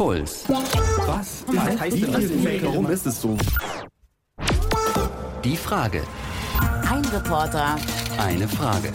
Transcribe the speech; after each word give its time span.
Puls. 0.00 0.44
Was? 0.48 1.44
Was 1.48 1.78
heißt 1.78 1.96
denn 2.00 2.10
das? 2.10 2.62
Warum 2.64 2.90
ist 2.90 3.06
es 3.06 3.20
so? 3.20 3.36
Die 5.44 5.58
Frage. 5.58 6.02
Ein 6.90 7.04
Reporter. 7.04 7.76
Eine 8.16 8.48
Frage. 8.48 8.92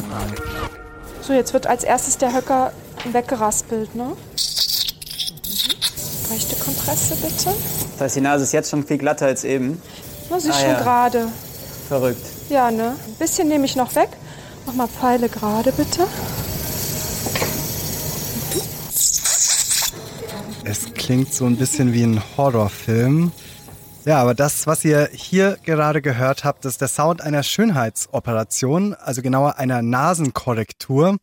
So, 1.22 1.34
jetzt 1.34 1.54
wird 1.54 1.68
als 1.68 1.84
erstes 1.84 2.18
der 2.18 2.34
Höcker 2.34 2.72
weggeraspelt, 3.12 3.94
ne? 3.94 4.06
Mhm. 4.06 4.16
Leichte 6.32 6.56
Kompresse 6.56 7.16
bitte. 7.18 7.52
Das 7.92 8.02
heißt, 8.02 8.16
die 8.16 8.22
Nase 8.22 8.44
ist 8.46 8.54
jetzt 8.54 8.72
schon 8.72 8.84
viel 8.84 8.98
glatter 8.98 9.28
als 9.28 9.44
eben. 9.44 9.80
Na, 10.32 10.40
sie 10.40 10.50
ist 10.50 10.56
Ah, 10.56 10.60
schon 10.60 10.70
ja. 10.72 10.82
gerade. 10.82 11.28
Verrückt. 11.88 12.26
Ja, 12.50 12.72
ne? 12.72 12.96
Ein 13.06 13.14
bisschen 13.20 13.48
nehme 13.48 13.66
ich 13.66 13.76
noch 13.76 13.94
weg. 13.94 14.10
Mach 14.66 14.74
mal 14.74 14.88
Pfeile 14.88 15.30
gerade, 15.30 15.72
bitte. 15.72 16.08
Es 20.68 20.96
klingt 20.96 21.32
so 21.32 21.46
ein 21.46 21.58
bisschen 21.58 21.94
wie 21.94 22.02
ein 22.02 22.20
Horrorfilm. 22.38 23.32
Ja, 24.04 24.20
aber 24.20 24.34
das, 24.34 24.66
was 24.66 24.84
ihr 24.84 25.10
hier 25.14 25.60
gerade 25.64 26.02
gehört 26.02 26.44
habt, 26.44 26.66
ist 26.66 26.82
der 26.82 26.88
Sound 26.88 27.22
einer 27.22 27.44
Schönheitsoperation, 27.44 28.96
also 28.96 29.22
genauer 29.22 29.60
einer 29.60 29.84
Nasenkorrektur. 29.84 31.18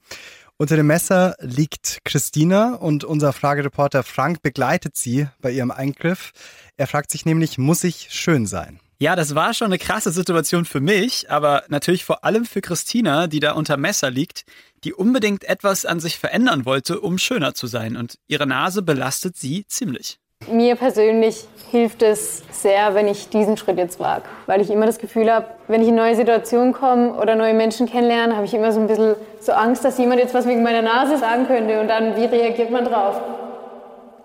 Unter 0.59 0.77
dem 0.77 0.87
Messer 0.87 1.35
liegt 1.41 1.99
Christina 2.05 2.75
und 2.75 3.03
unser 3.03 3.33
Fragereporter 3.33 4.05
Frank 4.05 4.43
begleitet 4.43 4.97
sie 4.97 5.27
bei 5.41 5.51
ihrem 5.51 5.73
Eingriff. 5.73 6.31
Er 6.77 6.87
fragt 6.87 7.11
sich 7.11 7.27
nämlich, 7.27 7.59
muss 7.59 7.83
ich 7.83 8.11
schön 8.11 8.47
sein? 8.47 8.79
Ja, 9.03 9.17
das 9.17 9.35
war 9.35 9.53
schon 9.53 9.67
eine 9.67 9.79
krasse 9.79 10.13
Situation 10.13 10.65
für 10.65 10.79
mich, 10.79 11.29
aber 11.29 11.65
natürlich 11.67 12.05
vor 12.05 12.25
allem 12.25 12.45
für 12.45 12.61
Christina, 12.61 13.27
die 13.27 13.41
da 13.41 13.51
unter 13.51 13.77
Messer 13.77 14.13
liegt, 14.13 14.45
die 14.85 14.95
unbedingt 14.95 15.43
etwas 15.43 15.85
an 15.85 15.99
sich 15.99 16.21
verändern 16.21 16.67
wollte, 16.67 17.01
um 17.01 17.19
schöner 17.19 17.53
zu 17.53 17.67
sein. 17.67 17.97
Und 17.97 18.21
ihre 18.29 18.47
Nase 18.47 18.81
belastet 18.81 19.37
sie 19.37 19.67
ziemlich. 19.67 20.21
Mir 20.49 20.77
persönlich 20.77 21.49
hilft 21.73 22.03
es 22.03 22.45
sehr, 22.53 22.95
wenn 22.95 23.09
ich 23.09 23.29
diesen 23.29 23.57
Schritt 23.57 23.77
jetzt 23.77 23.99
wage, 23.99 24.23
weil 24.47 24.61
ich 24.61 24.71
immer 24.71 24.87
das 24.87 25.01
Gefühl 25.01 25.33
habe, 25.33 25.49
wenn 25.67 25.83
ich 25.83 25.89
in 25.89 25.97
neue 25.97 26.15
Situationen 26.15 26.73
komme 26.73 27.15
oder 27.15 27.35
neue 27.35 27.55
Menschen 27.55 27.89
kennenlerne, 27.89 28.37
habe 28.37 28.47
ich 28.47 28.55
immer 28.55 28.71
so 28.71 28.79
ein 28.79 28.87
bisschen 28.87 29.17
so 29.41 29.51
Angst, 29.51 29.85
dass 29.85 29.99
jemand 29.99 30.21
jetzt 30.21 30.33
was 30.33 30.47
wegen 30.47 30.63
meiner 30.63 30.83
Nase 30.83 31.19
sagen 31.19 31.49
könnte 31.49 31.81
und 31.81 31.89
dann, 31.89 32.15
wie 32.15 32.27
reagiert 32.27 32.71
man 32.71 32.85
drauf? 32.85 33.21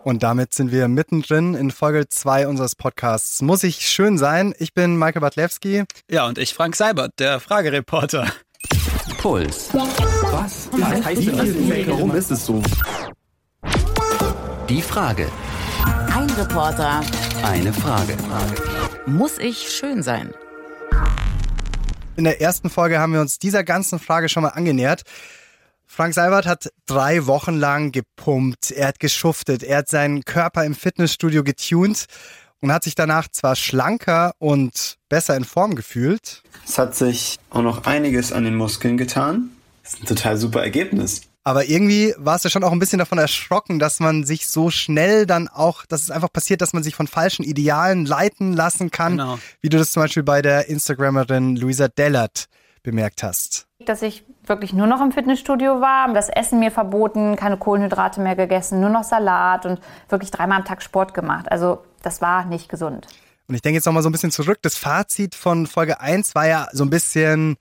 Und 0.07 0.23
damit 0.23 0.53
sind 0.53 0.71
wir 0.71 0.87
mittendrin 0.87 1.53
in 1.53 1.69
Folge 1.69 2.07
2 2.07 2.47
unseres 2.47 2.77
Podcasts. 2.77 3.41
Muss 3.41 3.63
ich 3.63 3.85
schön 3.85 4.17
sein? 4.17 4.55
Ich 4.57 4.73
bin 4.73 4.97
Michael 4.97 5.19
Bartlewski. 5.19 5.83
Ja, 6.09 6.25
und 6.27 6.37
ich 6.37 6.53
Frank 6.53 6.77
Seibert, 6.77 7.11
der 7.19 7.41
Fragereporter. 7.41 8.25
Puls. 9.17 9.67
Was? 9.73 10.69
Was 10.71 11.05
heißt 11.05 11.27
denn 11.27 11.35
das? 11.37 11.87
Warum 11.89 12.15
ist 12.15 12.31
es 12.31 12.45
so? 12.45 12.63
Die 14.69 14.81
Frage. 14.81 15.29
Ein 16.15 16.29
Reporter. 16.29 17.01
Eine 17.43 17.73
Frage. 17.73 18.15
Muss 19.07 19.37
ich 19.37 19.69
schön 19.69 20.03
sein? 20.03 20.33
In 22.15 22.23
der 22.23 22.39
ersten 22.39 22.69
Folge 22.69 22.99
haben 22.99 23.11
wir 23.11 23.19
uns 23.19 23.39
dieser 23.39 23.65
ganzen 23.65 23.99
Frage 23.99 24.29
schon 24.29 24.43
mal 24.43 24.51
angenähert. 24.51 25.01
Frank 25.89 26.13
Seibert 26.13 26.45
hat 26.45 26.69
drei 26.85 27.25
Wochen 27.27 27.55
lang 27.55 27.91
gepumpt, 27.91 28.71
er 28.71 28.89
hat 28.89 28.99
geschuftet, 28.99 29.63
er 29.63 29.77
hat 29.79 29.89
seinen 29.89 30.23
Körper 30.25 30.63
im 30.65 30.75
Fitnessstudio 30.75 31.43
getuned 31.43 32.05
und 32.59 32.71
hat 32.71 32.83
sich 32.83 32.93
danach 32.95 33.27
zwar 33.29 33.55
schlanker 33.55 34.33
und 34.37 34.97
besser 35.09 35.35
in 35.37 35.43
Form 35.45 35.75
gefühlt, 35.75 36.43
Es 36.65 36.77
hat 36.77 36.95
sich 36.95 37.37
auch 37.49 37.61
noch 37.61 37.85
einiges 37.85 38.31
an 38.33 38.43
den 38.43 38.55
Muskeln 38.55 38.97
getan. 38.97 39.49
Das 39.83 39.93
ist 39.93 40.01
ein 40.03 40.05
total 40.07 40.37
super 40.37 40.61
Ergebnis. 40.61 41.21
aber 41.45 41.65
irgendwie 41.69 42.13
warst 42.17 42.43
du 42.43 42.49
schon 42.49 42.65
auch 42.65 42.73
ein 42.73 42.79
bisschen 42.79 42.99
davon 42.99 43.17
erschrocken, 43.19 43.79
dass 43.79 44.01
man 44.01 44.25
sich 44.25 44.47
so 44.47 44.69
schnell 44.69 45.25
dann 45.25 45.47
auch, 45.47 45.85
dass 45.85 46.01
es 46.03 46.11
einfach 46.11 46.31
passiert, 46.33 46.59
dass 46.61 46.73
man 46.73 46.83
sich 46.83 46.93
von 46.95 47.07
falschen 47.07 47.43
Idealen 47.43 48.05
leiten 48.05 48.51
lassen 48.51 48.91
kann, 48.91 49.13
Genau. 49.13 49.39
wie 49.61 49.69
du 49.69 49.77
das 49.77 49.91
zum 49.93 50.03
Beispiel 50.03 50.23
bei 50.23 50.41
der 50.41 50.67
Instagrammerin 50.67 51.55
Luisa 51.55 51.87
Dellert 51.87 52.47
bemerkt 52.83 53.23
hast. 53.23 53.66
Dass 53.85 54.01
ich 54.01 54.25
wirklich 54.45 54.73
nur 54.73 54.87
noch 54.87 55.01
im 55.01 55.11
Fitnessstudio 55.11 55.81
war, 55.81 56.11
das 56.13 56.29
Essen 56.29 56.59
mir 56.59 56.71
verboten, 56.71 57.35
keine 57.35 57.57
Kohlenhydrate 57.57 58.21
mehr 58.21 58.35
gegessen, 58.35 58.79
nur 58.79 58.89
noch 58.89 59.03
Salat 59.03 59.65
und 59.65 59.79
wirklich 60.09 60.31
dreimal 60.31 60.59
am 60.59 60.65
Tag 60.65 60.81
Sport 60.81 61.13
gemacht. 61.13 61.51
Also 61.51 61.83
das 62.01 62.21
war 62.21 62.45
nicht 62.45 62.69
gesund. 62.69 63.07
Und 63.47 63.55
ich 63.55 63.61
denke 63.61 63.75
jetzt 63.75 63.85
noch 63.85 63.93
mal 63.93 64.01
so 64.01 64.09
ein 64.09 64.11
bisschen 64.11 64.31
zurück. 64.31 64.59
Das 64.61 64.77
Fazit 64.77 65.35
von 65.35 65.67
Folge 65.67 66.01
1 66.01 66.35
war 66.35 66.47
ja 66.47 66.67
so 66.71 66.83
ein 66.83 66.89
bisschen, 66.89 67.57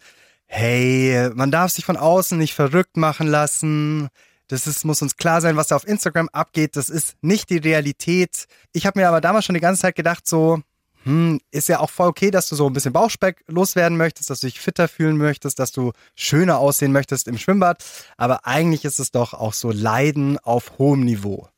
hey, 0.46 1.30
man 1.34 1.50
darf 1.50 1.70
sich 1.70 1.84
von 1.84 1.96
außen 1.96 2.38
nicht 2.38 2.54
verrückt 2.54 2.96
machen 2.96 3.26
lassen. 3.26 4.08
Das 4.48 4.66
ist, 4.66 4.84
muss 4.84 5.02
uns 5.02 5.16
klar 5.16 5.40
sein, 5.40 5.56
was 5.56 5.68
da 5.68 5.76
auf 5.76 5.86
Instagram 5.86 6.28
abgeht. 6.32 6.76
Das 6.76 6.88
ist 6.88 7.16
nicht 7.20 7.50
die 7.50 7.58
Realität. 7.58 8.46
Ich 8.72 8.86
habe 8.86 8.98
mir 8.98 9.08
aber 9.08 9.20
damals 9.20 9.44
schon 9.44 9.54
die 9.54 9.60
ganze 9.60 9.82
Zeit 9.82 9.96
gedacht, 9.96 10.26
so, 10.26 10.60
hm, 11.06 11.40
ist 11.52 11.68
ja 11.68 11.78
auch 11.78 11.90
voll 11.90 12.08
okay, 12.08 12.32
dass 12.32 12.48
du 12.48 12.56
so 12.56 12.66
ein 12.66 12.72
bisschen 12.72 12.92
Bauchspeck 12.92 13.44
loswerden 13.46 13.96
möchtest, 13.96 14.28
dass 14.28 14.40
du 14.40 14.48
dich 14.48 14.58
fitter 14.58 14.88
fühlen 14.88 15.16
möchtest, 15.16 15.60
dass 15.60 15.70
du 15.70 15.92
schöner 16.16 16.58
aussehen 16.58 16.90
möchtest 16.90 17.28
im 17.28 17.38
Schwimmbad. 17.38 17.84
Aber 18.16 18.44
eigentlich 18.44 18.84
ist 18.84 18.98
es 18.98 19.12
doch 19.12 19.32
auch 19.32 19.52
so 19.52 19.70
Leiden 19.70 20.36
auf 20.40 20.78
hohem 20.78 21.04
Niveau. 21.04 21.48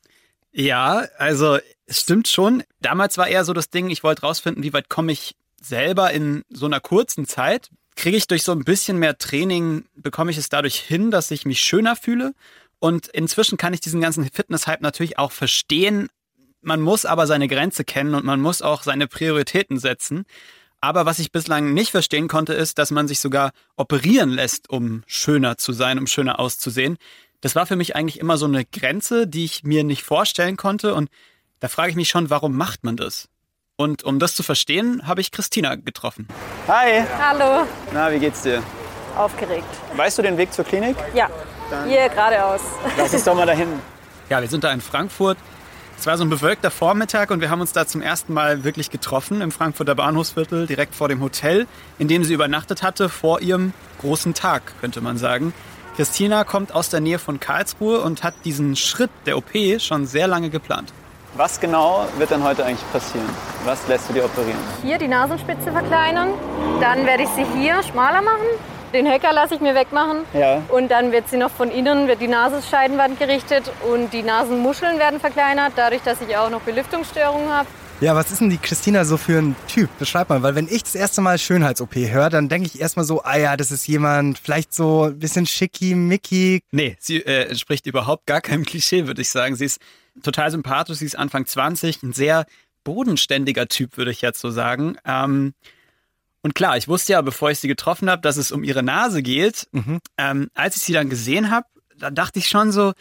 Ja, 0.53 1.07
also 1.17 1.59
es 1.87 2.01
stimmt 2.01 2.29
schon. 2.29 2.63
Damals 2.83 3.17
war 3.17 3.27
eher 3.27 3.47
so 3.47 3.55
das 3.55 3.71
Ding, 3.71 3.89
ich 3.89 4.03
wollte 4.03 4.21
rausfinden, 4.21 4.63
wie 4.63 4.75
weit 4.75 4.91
komme 4.91 5.13
ich 5.13 5.35
selber 5.59 6.11
in 6.13 6.43
so 6.51 6.67
einer 6.67 6.81
kurzen 6.81 7.27
Zeit. 7.27 7.71
Kriege 7.97 8.19
ich 8.19 8.27
durch 8.27 8.43
so 8.43 8.53
ein 8.53 8.65
bisschen 8.65 8.99
mehr 8.99 9.17
Training, 9.17 9.87
bekomme 9.95 10.31
ich 10.31 10.37
es 10.37 10.51
dadurch 10.51 10.79
hin, 10.79 11.11
dass 11.11 11.31
ich 11.31 11.47
mich 11.47 11.61
schöner 11.61 11.97
fühle. 11.97 12.35
Und 12.81 13.09
inzwischen 13.09 13.57
kann 13.57 13.73
ich 13.73 13.81
diesen 13.81 14.03
ganzen 14.03 14.29
Fitness-Hype 14.31 14.83
natürlich 14.83 15.19
auch 15.19 15.33
verstehen. 15.33 16.11
Man 16.61 16.81
muss 16.81 17.05
aber 17.05 17.27
seine 17.27 17.49
Grenze 17.49 17.85
kennen 17.85 18.15
und 18.15 18.25
man 18.25 18.41
muss 18.41 18.63
auch 18.63 18.83
seine 18.83 19.07
Prioritäten 19.07 19.79
setzen. 19.79 20.25
Aber 20.81 21.07
was 21.07 21.19
ich 21.19 21.33
bislang 21.33 21.75
nicht 21.75 21.91
verstehen 21.91 22.29
konnte, 22.29 22.53
ist, 22.55 22.79
dass 22.79 22.91
man 22.91 23.09
sich 23.09 23.21
sogar 23.21 23.51
operieren 23.77 24.31
lässt, 24.31 24.71
um 24.71 25.03
schöner 25.07 25.57
zu 25.59 25.73
sein, 25.73 25.99
um 25.99 26.07
schöner 26.07 26.39
auszusehen. 26.39 26.99
Das 27.41 27.55
war 27.55 27.67
für 27.67 27.77
mich 27.77 27.97
eigentlich 27.97 28.21
immer 28.21 28.37
so 28.37 28.47
eine 28.47 28.65
Grenze, 28.65 29.27
die 29.27 29.45
ich 29.45 29.65
mir 29.65 29.85
nicht 29.85 30.03
vorstellen 30.03 30.57
konnte. 30.57 30.95
Und 30.95 31.11
da 31.61 31.69
frage 31.69 31.91
ich 31.91 31.97
mich 31.97 32.09
schon, 32.09 32.31
warum 32.31 32.57
macht 32.57 32.85
man 32.85 32.97
das? 32.97 33.29
Und 33.77 34.03
um 34.03 34.19
das 34.19 34.35
zu 34.35 34.43
verstehen, 34.43 35.07
habe 35.07 35.21
ich 35.21 35.31
Christina 35.31 35.77
getroffen. 35.77 36.27
Hi, 36.67 37.05
Hallo, 37.21 37.67
na, 37.93 38.11
wie 38.13 38.19
geht's 38.19 38.43
dir? 38.43 38.63
aufgeregt. 39.17 39.67
Weißt 39.97 40.17
du 40.19 40.23
den 40.23 40.37
Weg 40.37 40.53
zur 40.53 40.65
Klinik? 40.65 40.97
Ja, 41.13 41.29
hier 41.87 42.09
geradeaus. 42.09 42.61
Lass 42.97 43.13
uns 43.13 43.25
doch 43.25 43.35
mal 43.35 43.47
dahin. 43.47 43.69
Ja, 44.31 44.41
wir 44.41 44.49
sind 44.49 44.63
da 44.65 44.73
in 44.73 44.81
Frankfurt. 44.81 45.37
Es 45.99 46.07
war 46.07 46.17
so 46.17 46.25
ein 46.25 46.31
bewölkter 46.31 46.71
Vormittag 46.71 47.33
und 47.33 47.41
wir 47.41 47.51
haben 47.51 47.61
uns 47.61 47.73
da 47.73 47.85
zum 47.85 48.03
ersten 48.03 48.33
Mal 48.33 48.63
wirklich 48.63 48.91
getroffen 48.91 49.41
im 49.41 49.51
Frankfurter 49.51 49.97
Bahnhofsviertel, 49.97 50.69
direkt 50.69 50.95
vor 50.95 51.09
dem 51.09 51.21
Hotel, 51.21 51.67
in 51.99 52.07
dem 52.07 52.23
sie 52.23 52.35
übernachtet 52.35 52.85
hatte, 52.85 53.09
vor 53.09 53.41
ihrem 53.41 53.73
großen 54.01 54.33
Tag, 54.33 54.63
könnte 54.81 55.01
man 55.01 55.19
sagen. 55.19 55.53
Christina 55.97 56.45
kommt 56.45 56.73
aus 56.73 56.89
der 56.89 57.01
Nähe 57.01 57.19
von 57.19 57.41
Karlsruhe 57.41 58.01
und 58.01 58.23
hat 58.23 58.35
diesen 58.45 58.77
Schritt 58.77 59.11
der 59.27 59.37
OP 59.37 59.51
schon 59.81 60.07
sehr 60.07 60.29
lange 60.29 60.51
geplant. 60.51 60.93
Was 61.35 61.59
genau 61.59 62.07
wird 62.17 62.31
dann 62.31 62.45
heute 62.45 62.65
eigentlich 62.65 62.93
passieren? 62.93 63.29
Was 63.65 63.89
lässt 63.89 64.09
du 64.09 64.13
dir 64.13 64.25
operieren? 64.25 64.59
Hier 64.83 64.99
die 64.99 65.09
Nasenspitze 65.09 65.73
verkleinern, 65.73 66.31
dann 66.81 67.07
werde 67.07 67.25
ich 67.25 67.29
sie 67.31 67.45
hier 67.59 67.83
schmaler 67.83 68.23
machen. 68.23 68.47
Den 68.93 69.11
Höcker 69.11 69.33
lasse 69.33 69.55
ich 69.55 69.61
mir 69.61 69.75
wegmachen. 69.75 70.25
Ja. 70.33 70.63
Und 70.69 70.91
dann 70.91 71.13
wird 71.13 71.29
sie 71.29 71.37
noch 71.37 71.51
von 71.51 71.71
innen, 71.71 72.09
wird 72.09 72.21
die 72.21 72.29
Nasenscheidenwand 72.29 73.19
gerichtet 73.19 73.71
und 73.93 74.13
die 74.13 74.23
Nasenmuscheln 74.23 74.99
werden 74.99 75.21
verkleinert, 75.21 75.75
dadurch, 75.77 76.03
dass 76.03 76.21
ich 76.21 76.37
auch 76.37 76.51
noch 76.51 76.63
Belüftungsstörungen 76.63 77.49
habe. 77.51 77.69
Ja, 78.01 78.15
was 78.15 78.31
ist 78.31 78.41
denn 78.41 78.49
die 78.49 78.59
Christina 78.59 79.05
so 79.05 79.17
für 79.17 79.39
ein 79.39 79.57
Typ? 79.67 79.91
Beschreib 79.99 80.29
mal, 80.29 80.41
weil 80.45 80.55
wenn 80.55 80.69
ich 80.69 80.85
das 80.85 80.95
erste 80.95 81.21
Mal 81.21 81.37
Schönheits-OP 81.37 81.97
höre, 81.97 82.31
dann 82.31 82.49
denke 82.49 82.69
ich 82.73 82.81
erstmal 82.81 83.05
so, 83.05 83.25
ah 83.25 83.37
ja, 83.37 83.57
das 83.57 83.73
ist 83.73 83.89
jemand 83.89 84.39
vielleicht 84.39 84.73
so 84.73 85.07
ein 85.07 85.19
bisschen 85.19 85.47
schickimicki. 85.47 86.63
Nee, 86.71 86.97
sie 87.01 87.17
äh, 87.17 87.49
entspricht 87.49 87.87
überhaupt 87.87 88.27
gar 88.27 88.41
keinem 88.41 88.65
Klischee, 88.65 89.09
würde 89.09 89.21
ich 89.21 89.31
sagen. 89.31 89.57
Sie 89.57 89.65
ist 89.65 89.81
total 90.23 90.53
sympathisch, 90.53 90.99
sie 90.99 91.07
ist 91.07 91.19
Anfang 91.19 91.45
20, 91.45 92.05
ein 92.05 92.13
sehr 92.13 92.47
bodenständiger 92.85 93.67
Typ, 93.67 93.97
würde 93.97 94.13
ich 94.13 94.23
jetzt 94.23 94.41
so 94.41 94.51
sagen. 94.51 94.97
Ähm, 95.05 95.55
und 96.43 96.55
klar, 96.55 96.77
ich 96.77 96.89
wusste 96.89 97.13
ja, 97.13 97.23
bevor 97.23 97.51
ich 97.51 97.59
sie 97.59 97.69
getroffen 97.69 98.09
habe, 98.09 98.23
dass 98.23 98.37
es 98.37 98.53
um 98.53 98.63
ihre 98.63 98.83
Nase 98.83 99.23
geht. 99.23 99.69
Ähm, 100.17 100.49
als 100.55 100.77
ich 100.77 100.83
sie 100.83 100.93
dann 100.93 101.11
gesehen 101.11 101.51
habe, 101.51 101.67
da 101.97 102.11
dachte 102.11 102.39
ich 102.39 102.49
schon 102.49 102.73
so, 102.73 102.93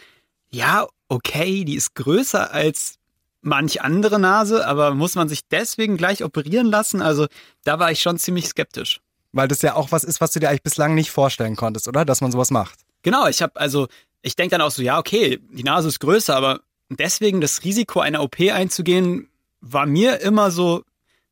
ja, 0.50 0.88
okay, 1.08 1.64
die 1.64 1.76
ist 1.76 1.96
größer 1.96 2.52
als 2.52 2.96
manch 3.42 3.82
andere 3.82 4.20
Nase, 4.20 4.68
aber 4.68 4.94
muss 4.94 5.16
man 5.16 5.30
sich 5.30 5.48
deswegen 5.48 5.98
gleich 5.98 6.24
operieren 6.24 6.68
lassen? 6.68 7.02
Also 7.02 7.28
da 7.64 7.80
war 7.80 7.92
ich 7.92 8.02
schon 8.02 8.18
ziemlich 8.18 8.48
skeptisch. 8.48 9.00
Weil 9.32 9.48
das 9.48 9.62
ja 9.62 9.76
auch 9.76 9.92
was 9.92 10.04
ist, 10.04 10.20
was 10.20 10.32
du 10.32 10.40
dir 10.40 10.50
eigentlich 10.50 10.64
bislang 10.64 10.96
nicht 10.96 11.12
vorstellen 11.12 11.56
konntest, 11.56 11.88
oder? 11.88 12.06
Dass 12.06 12.22
man 12.22 12.32
sowas 12.32 12.50
macht. 12.50 12.80
Genau, 13.04 13.28
ich 13.28 13.42
habe 13.42 13.56
also, 13.60 13.88
ich 14.22 14.36
denke 14.36 14.52
dann 14.52 14.62
auch 14.62 14.72
so, 14.72 14.82
ja, 14.82 14.98
okay, 14.98 15.40
die 15.52 15.64
Nase 15.64 15.90
ist 15.90 16.00
größer, 16.00 16.36
aber 16.36 16.62
deswegen 16.90 17.40
das 17.40 17.64
Risiko 17.64 18.00
einer 18.00 18.24
OP 18.24 18.40
einzugehen, 18.40 19.30
war 19.62 19.86
mir 19.86 20.22
immer 20.22 20.52
so, 20.52 20.84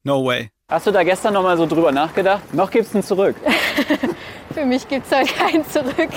no 0.03 0.23
way. 0.25 0.51
Hast 0.67 0.87
du 0.87 0.91
da 0.91 1.03
gestern 1.03 1.35
noch 1.35 1.43
mal 1.43 1.55
so 1.57 1.67
drüber 1.67 1.91
nachgedacht? 1.91 2.51
Noch 2.51 2.71
gibt's 2.71 2.95
ein 2.95 3.03
Zurück. 3.03 3.35
Für 4.51 4.65
mich 4.65 4.87
gibt's 4.87 5.11
heute 5.11 5.31
kein 5.31 5.63
Zurück. 5.69 6.09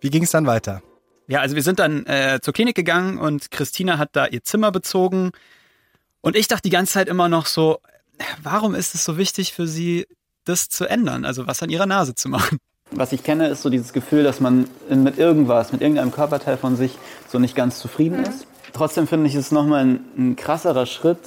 Wie 0.00 0.10
ging 0.10 0.24
es 0.24 0.32
dann 0.32 0.46
weiter? 0.46 0.82
Ja, 1.28 1.38
also 1.38 1.54
wir 1.54 1.62
sind 1.62 1.78
dann 1.78 2.06
äh, 2.06 2.40
zur 2.42 2.52
Klinik 2.52 2.74
gegangen 2.74 3.18
und 3.18 3.52
Christina 3.52 3.98
hat 3.98 4.16
da 4.16 4.26
ihr 4.26 4.42
Zimmer 4.42 4.72
bezogen. 4.72 5.30
Und 6.22 6.34
ich 6.34 6.48
dachte 6.48 6.62
die 6.62 6.70
ganze 6.70 6.94
Zeit 6.94 7.06
immer 7.06 7.28
noch 7.28 7.46
so, 7.46 7.78
warum 8.42 8.74
ist 8.74 8.96
es 8.96 9.04
so 9.04 9.16
wichtig 9.16 9.52
für 9.52 9.68
sie, 9.68 10.08
das 10.42 10.68
zu 10.68 10.86
ändern? 10.86 11.24
Also 11.24 11.46
was 11.46 11.62
an 11.62 11.70
ihrer 11.70 11.86
Nase 11.86 12.16
zu 12.16 12.28
machen? 12.28 12.58
Was 12.90 13.12
ich 13.12 13.22
kenne, 13.22 13.48
ist 13.48 13.62
so 13.62 13.70
dieses 13.70 13.92
Gefühl, 13.92 14.22
dass 14.22 14.40
man 14.40 14.68
mit 14.88 15.18
irgendwas, 15.18 15.72
mit 15.72 15.82
irgendeinem 15.82 16.10
Körperteil 16.10 16.56
von 16.56 16.76
sich 16.76 16.98
so 17.28 17.38
nicht 17.38 17.54
ganz 17.54 17.78
zufrieden 17.78 18.24
ist. 18.24 18.46
Trotzdem 18.72 19.06
finde 19.06 19.26
ich 19.26 19.34
es 19.34 19.52
nochmal 19.52 19.84
ein, 19.84 20.00
ein 20.16 20.36
krasserer 20.36 20.86
Schritt, 20.86 21.18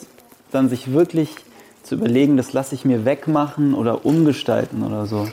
dann 0.52 0.70
sich 0.70 0.92
wirklich 0.92 1.36
zu 1.84 1.96
überlegen, 1.96 2.38
das 2.38 2.54
lasse 2.54 2.76
ich 2.76 2.86
mir 2.86 3.06
wegmachen 3.06 3.74
oder 3.74 4.06
umgestalten 4.06 4.84
oder 4.84 5.06
so. 5.06 5.28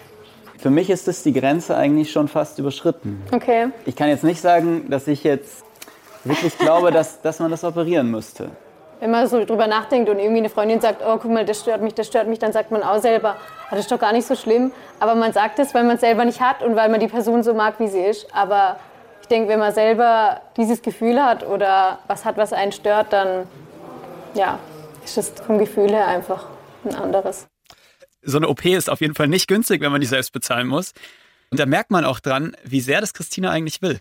Für 0.58 0.70
mich 0.70 0.90
ist 0.90 1.06
das 1.06 1.22
die 1.22 1.32
Grenze 1.32 1.76
eigentlich 1.76 2.10
schon 2.10 2.28
fast 2.28 2.58
überschritten. 2.58 3.22
Okay. 3.30 3.68
Ich 3.86 3.94
kann 3.94 4.08
jetzt 4.08 4.24
nicht 4.24 4.40
sagen, 4.40 4.90
dass 4.90 5.06
ich 5.06 5.22
jetzt 5.22 5.62
wirklich 6.24 6.58
glaube, 6.58 6.90
dass, 6.90 7.22
dass 7.22 7.38
man 7.38 7.50
das 7.50 7.64
operieren 7.64 8.10
müsste. 8.10 8.50
Wenn 9.00 9.10
man 9.10 9.28
so 9.28 9.44
drüber 9.44 9.66
nachdenkt 9.66 10.10
und 10.10 10.18
irgendwie 10.18 10.38
eine 10.38 10.48
Freundin 10.48 10.80
sagt, 10.80 11.02
oh, 11.06 11.18
guck 11.18 11.30
mal, 11.30 11.44
das 11.44 11.60
stört 11.60 11.82
mich, 11.82 11.94
das 11.94 12.08
stört 12.08 12.26
mich, 12.26 12.38
dann 12.38 12.52
sagt 12.52 12.70
man 12.70 12.82
auch 12.82 13.00
selber, 13.00 13.36
ah, 13.66 13.70
das 13.70 13.80
ist 13.80 13.92
doch 13.92 13.98
gar 13.98 14.12
nicht 14.12 14.26
so 14.26 14.34
schlimm. 14.34 14.72
Aber 14.98 15.14
man 15.14 15.32
sagt 15.32 15.58
es, 15.58 15.72
weil 15.74 15.84
man 15.84 15.94
es 15.96 16.00
selber 16.00 16.24
nicht 16.24 16.40
hat 16.40 16.62
und 16.62 16.74
weil 16.74 16.88
man 16.88 16.98
die 16.98 17.06
Person 17.06 17.42
so 17.42 17.54
mag, 17.54 17.78
wie 17.78 17.86
sie 17.86 18.00
ist. 18.00 18.26
Aber 18.34 18.80
ich 19.22 19.28
denke, 19.28 19.48
wenn 19.50 19.60
man 19.60 19.72
selber 19.72 20.40
dieses 20.56 20.82
Gefühl 20.82 21.22
hat 21.22 21.46
oder 21.46 22.00
was 22.08 22.24
hat, 22.24 22.36
was 22.36 22.52
einen 22.52 22.72
stört, 22.72 23.12
dann 23.12 23.46
ja, 24.34 24.58
ist 25.04 25.16
das 25.16 25.30
vom 25.46 25.58
Gefühl 25.58 25.90
her 25.90 26.06
einfach 26.06 26.46
ein 26.84 26.94
anderes. 26.94 27.46
So 28.22 28.38
eine 28.38 28.48
OP 28.48 28.64
ist 28.64 28.90
auf 28.90 29.00
jeden 29.00 29.14
Fall 29.14 29.28
nicht 29.28 29.46
günstig, 29.46 29.80
wenn 29.80 29.92
man 29.92 30.00
die 30.00 30.06
selbst 30.06 30.32
bezahlen 30.32 30.66
muss. 30.66 30.92
Und 31.50 31.60
da 31.60 31.66
merkt 31.66 31.90
man 31.90 32.04
auch 32.04 32.20
dran, 32.20 32.56
wie 32.64 32.80
sehr 32.80 33.00
das 33.00 33.14
Christina 33.14 33.50
eigentlich 33.50 33.80
will. 33.80 34.00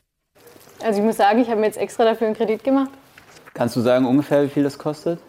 Also 0.83 0.99
ich 0.99 1.05
muss 1.05 1.17
sagen, 1.17 1.39
ich 1.39 1.49
habe 1.49 1.59
mir 1.59 1.67
jetzt 1.67 1.77
extra 1.77 2.03
dafür 2.03 2.27
einen 2.27 2.35
Kredit 2.35 2.63
gemacht. 2.63 2.89
Kannst 3.57 3.75
du 3.75 3.81
sagen 3.81 4.06
ungefähr, 4.06 4.44
wie 4.44 4.50
viel 4.50 4.62
das 4.62 4.77
kostet? 4.77 5.19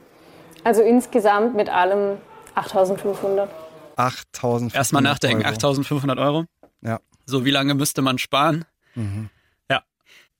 Also 0.62 0.82
insgesamt 0.82 1.56
mit 1.56 1.70
allem 1.70 2.18
8500. 2.54 3.48
8000. 3.96 4.74
Erstmal 4.74 5.00
nachdenken, 5.00 5.46
8500 5.46 6.18
Euro. 6.18 6.44
Ja. 6.82 7.00
So, 7.24 7.46
wie 7.46 7.50
lange 7.50 7.72
müsste 7.72 8.02
man 8.02 8.18
sparen? 8.18 8.66
Mhm. 8.94 9.30
Ja. 9.70 9.82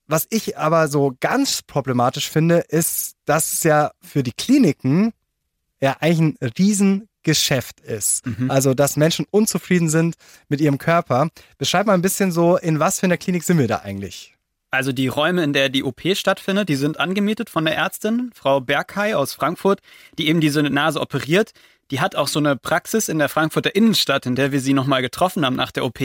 Was 0.07 0.27
ich 0.29 0.59
aber 0.59 0.89
so 0.89 1.15
ganz 1.19 1.63
problematisch 1.63 2.29
finde, 2.29 2.59
ist, 2.59 3.17
dass 3.25 3.55
es 3.55 3.63
ja 3.63 3.93
für 4.03 4.23
die 4.23 4.33
Kliniken 4.33 5.15
ja 5.81 5.97
eigentlich 6.01 6.37
ein 6.43 6.51
Riesengeschäft 6.59 7.81
ist. 7.81 8.27
Mhm. 8.27 8.51
Also, 8.51 8.75
dass 8.75 8.99
Menschen 8.99 9.25
unzufrieden 9.31 9.89
sind 9.89 10.17
mit 10.49 10.61
ihrem 10.61 10.77
Körper. 10.77 11.29
Beschreib 11.57 11.87
mal 11.87 11.95
ein 11.95 12.03
bisschen 12.03 12.33
so, 12.33 12.59
in 12.59 12.81
was 12.81 13.01
für 13.01 13.07
einer 13.07 13.17
Klinik 13.17 13.45
sind 13.45 13.57
wir 13.57 13.67
da 13.67 13.77
eigentlich? 13.79 14.35
Also 14.71 14.93
die 14.93 15.09
Räume, 15.09 15.43
in 15.43 15.55
der 15.55 15.71
die 15.71 15.83
OP 15.83 16.03
stattfindet, 16.15 16.69
die 16.69 16.77
sind 16.77 17.01
angemietet 17.01 17.49
von 17.49 17.65
der 17.65 17.77
Ärztin, 17.77 18.31
Frau 18.35 18.61
Berghai 18.61 19.17
aus 19.17 19.33
Frankfurt, 19.33 19.81
die 20.19 20.29
eben 20.29 20.41
diese 20.41 20.63
Nase 20.63 21.01
operiert. 21.01 21.53
Die 21.91 22.01
hat 22.01 22.17
auch 22.17 22.29
so 22.29 22.39
eine 22.39 22.57
Praxis 22.57 23.09
in 23.09 23.19
der 23.19 23.31
Frankfurter 23.31 23.75
Innenstadt, 23.75 24.27
in 24.27 24.35
der 24.35 24.53
wir 24.53 24.61
sie 24.61 24.75
nochmal 24.75 25.01
getroffen 25.01 25.47
haben 25.47 25.57
nach 25.57 25.73
der 25.73 25.87
OP. 25.87 26.01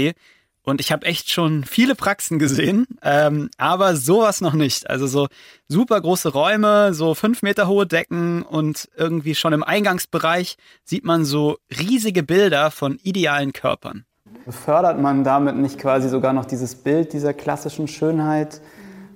Und 0.66 0.80
ich 0.80 0.94
habe 0.94 1.06
echt 1.06 1.30
schon 1.30 1.66
viele 1.66 1.94
Praxen 1.94 2.40
gesehen, 2.40 2.88
ähm, 3.02 3.50
aber 3.58 3.98
sowas 3.98 4.40
noch 4.40 4.54
nicht. 4.54 4.90
Also 4.90 5.08
so 5.08 5.28
super 5.68 6.00
große 6.00 6.30
Räume, 6.30 6.94
so 6.94 7.16
fünf 7.16 7.42
Meter 7.42 7.68
hohe 7.68 7.86
Decken 7.86 8.44
und 8.44 8.90
irgendwie 8.96 9.36
schon 9.36 9.52
im 9.52 9.64
Eingangsbereich 9.64 10.56
sieht 10.86 11.04
man 11.04 11.26
so 11.26 11.58
riesige 11.70 12.24
Bilder 12.24 12.72
von 12.72 12.98
idealen 13.04 13.52
Körpern. 13.52 14.06
Fördert 14.50 15.00
man 15.00 15.24
damit 15.24 15.56
nicht 15.56 15.80
quasi 15.80 16.10
sogar 16.10 16.34
noch 16.34 16.46
dieses 16.46 16.76
Bild 16.76 17.14
dieser 17.14 17.34
klassischen 17.34 17.88
Schönheit 17.88 18.62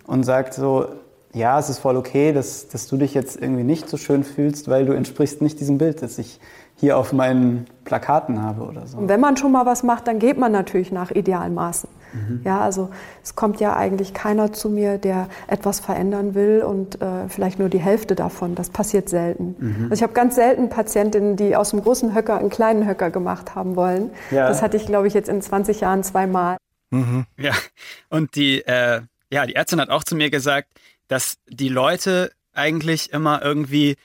und 0.06 0.24
sagt 0.24 0.54
so, 0.54 0.88
ja, 1.34 1.60
es 1.60 1.70
ist 1.70 1.80
voll 1.80 1.98
okay, 1.98 2.32
dass, 2.32 2.68
dass 2.70 2.88
du 2.88 2.98
dich 2.98 3.14
jetzt 3.14 3.40
irgendwie 3.40 3.64
nicht 3.64 3.90
so 3.90 3.98
schön 3.98 4.24
fühlst, 4.24 4.70
weil 4.70 4.86
du 4.86 4.94
entsprichst 4.94 5.42
nicht 5.42 5.60
diesem 5.60 5.78
Bild, 5.78 6.02
das 6.02 6.18
ich 6.18 6.40
hier 6.80 6.98
auf 6.98 7.12
meinen 7.12 7.66
Plakaten 7.86 8.42
habe 8.42 8.64
oder 8.64 8.86
so. 8.88 8.98
Und 8.98 9.10
wenn 9.10 9.20
man 9.20 9.36
schon 9.36 9.52
mal 9.52 9.66
was 9.66 9.84
macht, 9.84 10.08
dann 10.08 10.20
geht 10.20 10.38
man 10.38 10.52
natürlich 10.52 10.92
nach 10.92 11.12
Idealmaßen. 11.12 11.90
Mhm. 12.14 12.42
Ja, 12.44 12.62
also 12.62 12.90
es 13.24 13.36
kommt 13.36 13.60
ja 13.60 13.76
eigentlich 13.76 14.14
keiner 14.14 14.54
zu 14.54 14.70
mir, 14.70 14.98
der 14.98 15.28
etwas 15.48 15.80
verändern 15.80 16.36
will 16.36 16.62
und 16.62 17.02
äh, 17.02 17.28
vielleicht 17.28 17.60
nur 17.60 17.70
die 17.70 17.80
Hälfte 17.80 18.16
davon. 18.16 18.56
Das 18.56 18.70
passiert 18.70 19.10
selten. 19.10 19.56
Mhm. 19.58 19.84
Also 19.86 19.96
ich 19.96 20.04
habe 20.04 20.14
ganz 20.14 20.36
selten 20.36 20.70
Patientinnen, 20.70 21.36
die 21.36 21.56
aus 21.56 21.72
dem 21.72 21.82
großen 21.82 22.14
Höcker 22.14 22.38
einen 22.38 22.50
kleinen 22.50 22.88
Höcker 22.88 23.10
gemacht 23.10 23.56
haben 23.56 23.76
wollen. 23.76 24.12
Ja. 24.32 24.48
Das 24.48 24.62
hatte 24.62 24.78
ich, 24.78 24.86
glaube 24.86 25.08
ich, 25.08 25.14
jetzt 25.14 25.30
in 25.30 25.42
20 25.42 25.82
Jahren 25.82 26.04
zweimal. 26.04 26.58
Ja, 27.38 27.54
und 28.10 28.36
die, 28.36 28.62
äh, 28.62 29.02
ja, 29.32 29.46
die 29.46 29.56
Ärztin 29.56 29.82
hat 29.82 29.90
auch 29.90 30.04
zu 30.04 30.16
mir 30.16 30.30
gesagt, 30.30 30.70
dass 31.08 31.38
die 31.48 31.70
Leute 31.70 32.32
eigentlich 32.54 33.12
immer 33.12 33.42
irgendwie, 33.44 33.96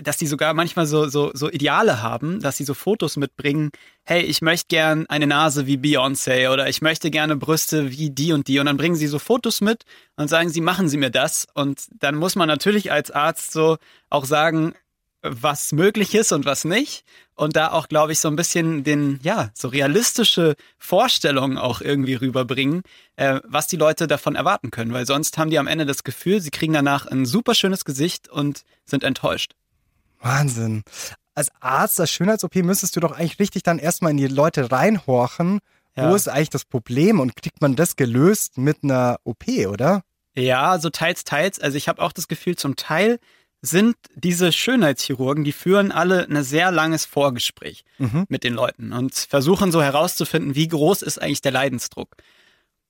dass 0.00 0.16
die 0.16 0.26
sogar 0.26 0.54
manchmal 0.54 0.86
so, 0.86 1.08
so, 1.08 1.30
so 1.34 1.50
Ideale 1.50 2.02
haben, 2.02 2.40
dass 2.40 2.56
sie 2.56 2.64
so 2.64 2.74
Fotos 2.74 3.16
mitbringen, 3.16 3.70
hey, 4.04 4.22
ich 4.22 4.42
möchte 4.42 4.66
gern 4.68 5.06
eine 5.08 5.26
Nase 5.26 5.66
wie 5.66 5.76
Beyoncé 5.76 6.50
oder 6.52 6.68
ich 6.68 6.82
möchte 6.82 7.10
gerne 7.10 7.36
Brüste 7.36 7.90
wie 7.90 8.10
die 8.10 8.32
und 8.32 8.48
die 8.48 8.58
und 8.58 8.66
dann 8.66 8.76
bringen 8.76 8.96
sie 8.96 9.06
so 9.06 9.18
Fotos 9.18 9.60
mit 9.60 9.84
und 10.16 10.28
sagen 10.28 10.50
sie, 10.50 10.60
machen 10.60 10.88
sie 10.88 10.98
mir 10.98 11.10
das 11.10 11.46
und 11.54 11.86
dann 11.98 12.14
muss 12.14 12.36
man 12.36 12.48
natürlich 12.48 12.92
als 12.92 13.10
Arzt 13.10 13.52
so 13.52 13.78
auch 14.10 14.24
sagen, 14.24 14.74
was 15.22 15.72
möglich 15.72 16.14
ist 16.14 16.32
und 16.32 16.44
was 16.44 16.64
nicht. 16.64 17.04
Und 17.34 17.56
da 17.56 17.72
auch, 17.72 17.88
glaube 17.88 18.12
ich, 18.12 18.20
so 18.20 18.28
ein 18.28 18.36
bisschen 18.36 18.84
den, 18.84 19.18
ja, 19.22 19.50
so 19.54 19.68
realistische 19.68 20.56
Vorstellungen 20.78 21.58
auch 21.58 21.80
irgendwie 21.80 22.14
rüberbringen, 22.14 22.82
äh, 23.16 23.40
was 23.44 23.66
die 23.66 23.76
Leute 23.76 24.06
davon 24.06 24.36
erwarten 24.36 24.70
können. 24.70 24.92
Weil 24.92 25.06
sonst 25.06 25.36
haben 25.36 25.50
die 25.50 25.58
am 25.58 25.66
Ende 25.66 25.84
das 25.84 26.04
Gefühl, 26.04 26.40
sie 26.40 26.50
kriegen 26.50 26.72
danach 26.72 27.06
ein 27.06 27.26
super 27.26 27.54
schönes 27.54 27.84
Gesicht 27.84 28.28
und 28.28 28.62
sind 28.84 29.04
enttäuscht. 29.04 29.52
Wahnsinn. 30.26 30.82
Als 31.34 31.50
Arzt 31.60 31.98
der 31.98 32.06
Schönheits-OP 32.06 32.56
müsstest 32.56 32.96
du 32.96 33.00
doch 33.00 33.12
eigentlich 33.12 33.38
richtig 33.38 33.62
dann 33.62 33.78
erstmal 33.78 34.10
in 34.10 34.16
die 34.16 34.26
Leute 34.26 34.70
reinhorchen. 34.72 35.60
Ja. 35.96 36.10
Wo 36.10 36.14
ist 36.14 36.28
eigentlich 36.28 36.50
das 36.50 36.64
Problem 36.64 37.20
und 37.20 37.36
kriegt 37.36 37.60
man 37.60 37.76
das 37.76 37.96
gelöst 37.96 38.58
mit 38.58 38.78
einer 38.82 39.18
OP, 39.24 39.44
oder? 39.68 40.02
Ja, 40.34 40.78
so 40.78 40.90
teils, 40.90 41.24
teils. 41.24 41.58
Also 41.58 41.76
ich 41.78 41.88
habe 41.88 42.02
auch 42.02 42.12
das 42.12 42.28
Gefühl, 42.28 42.56
zum 42.56 42.76
Teil 42.76 43.18
sind 43.62 43.96
diese 44.14 44.52
Schönheitschirurgen, 44.52 45.42
die 45.44 45.52
führen 45.52 45.90
alle 45.90 46.26
ein 46.28 46.44
sehr 46.44 46.70
langes 46.70 47.06
Vorgespräch 47.06 47.84
Mhm. 47.98 48.26
mit 48.28 48.44
den 48.44 48.52
Leuten 48.54 48.92
und 48.92 49.14
versuchen 49.14 49.72
so 49.72 49.82
herauszufinden, 49.82 50.54
wie 50.54 50.68
groß 50.68 51.00
ist 51.02 51.20
eigentlich 51.20 51.40
der 51.40 51.52
Leidensdruck. 51.52 52.16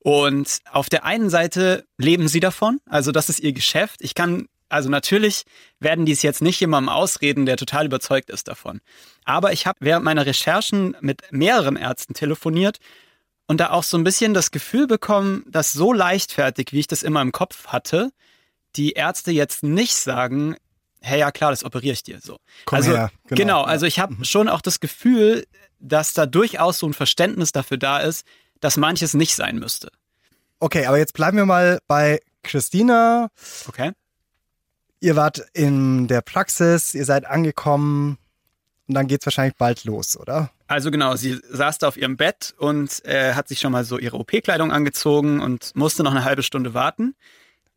Und 0.00 0.60
auf 0.70 0.88
der 0.88 1.04
einen 1.04 1.30
Seite 1.30 1.84
leben 1.98 2.28
sie 2.28 2.40
davon, 2.40 2.80
also 2.86 3.12
das 3.12 3.28
ist 3.28 3.40
ihr 3.40 3.52
Geschäft. 3.52 4.00
Ich 4.02 4.14
kann, 4.14 4.48
also 4.68 4.88
natürlich 4.88 5.44
werden 5.78 6.06
die 6.06 6.12
es 6.12 6.22
jetzt 6.22 6.42
nicht 6.42 6.60
jemandem 6.60 6.88
ausreden, 6.88 7.46
der 7.46 7.56
total 7.56 7.86
überzeugt 7.86 8.30
ist 8.30 8.48
davon. 8.48 8.80
Aber 9.24 9.52
ich 9.52 9.66
habe 9.66 9.78
während 9.80 10.04
meiner 10.04 10.26
Recherchen 10.26 10.96
mit 11.00 11.22
mehreren 11.30 11.76
Ärzten 11.76 12.14
telefoniert 12.14 12.78
und 13.46 13.60
da 13.60 13.70
auch 13.70 13.84
so 13.84 13.96
ein 13.96 14.04
bisschen 14.04 14.34
das 14.34 14.50
Gefühl 14.50 14.86
bekommen, 14.86 15.44
dass 15.48 15.72
so 15.72 15.92
leichtfertig, 15.92 16.68
wie 16.72 16.80
ich 16.80 16.88
das 16.88 17.02
immer 17.02 17.22
im 17.22 17.32
Kopf 17.32 17.68
hatte, 17.68 18.10
die 18.74 18.92
Ärzte 18.92 19.30
jetzt 19.30 19.62
nicht 19.62 19.94
sagen, 19.94 20.56
hey, 21.00 21.20
ja 21.20 21.30
klar, 21.30 21.50
das 21.50 21.64
operiere 21.64 21.92
ich 21.92 22.02
dir 22.02 22.20
so. 22.20 22.38
Komm 22.64 22.76
also, 22.76 22.92
her, 22.92 23.10
genau. 23.28 23.36
genau. 23.36 23.62
also 23.62 23.86
ich 23.86 23.98
habe 23.98 24.24
schon 24.24 24.48
auch 24.48 24.60
das 24.60 24.80
Gefühl, 24.80 25.46
dass 25.78 26.12
da 26.12 26.26
durchaus 26.26 26.78
so 26.78 26.86
ein 26.86 26.94
Verständnis 26.94 27.52
dafür 27.52 27.76
da 27.76 27.98
ist, 27.98 28.26
dass 28.60 28.76
manches 28.76 29.14
nicht 29.14 29.34
sein 29.36 29.58
müsste. 29.58 29.90
Okay, 30.58 30.86
aber 30.86 30.98
jetzt 30.98 31.12
bleiben 31.12 31.36
wir 31.36 31.46
mal 31.46 31.78
bei 31.86 32.20
Christina. 32.42 33.28
Okay. 33.68 33.92
Ihr 35.06 35.14
wart 35.14 35.46
in 35.52 36.08
der 36.08 36.20
Praxis, 36.20 36.92
ihr 36.92 37.04
seid 37.04 37.26
angekommen 37.26 38.18
und 38.88 38.94
dann 38.96 39.06
geht's 39.06 39.24
wahrscheinlich 39.24 39.54
bald 39.54 39.84
los, 39.84 40.18
oder? 40.18 40.50
Also 40.66 40.90
genau, 40.90 41.14
sie 41.14 41.38
saß 41.48 41.78
da 41.78 41.86
auf 41.86 41.96
ihrem 41.96 42.16
Bett 42.16 42.56
und 42.58 43.04
äh, 43.04 43.34
hat 43.34 43.46
sich 43.46 43.60
schon 43.60 43.70
mal 43.70 43.84
so 43.84 43.98
ihre 43.98 44.16
OP-Kleidung 44.16 44.72
angezogen 44.72 45.40
und 45.40 45.70
musste 45.76 46.02
noch 46.02 46.10
eine 46.10 46.24
halbe 46.24 46.42
Stunde 46.42 46.74
warten. 46.74 47.14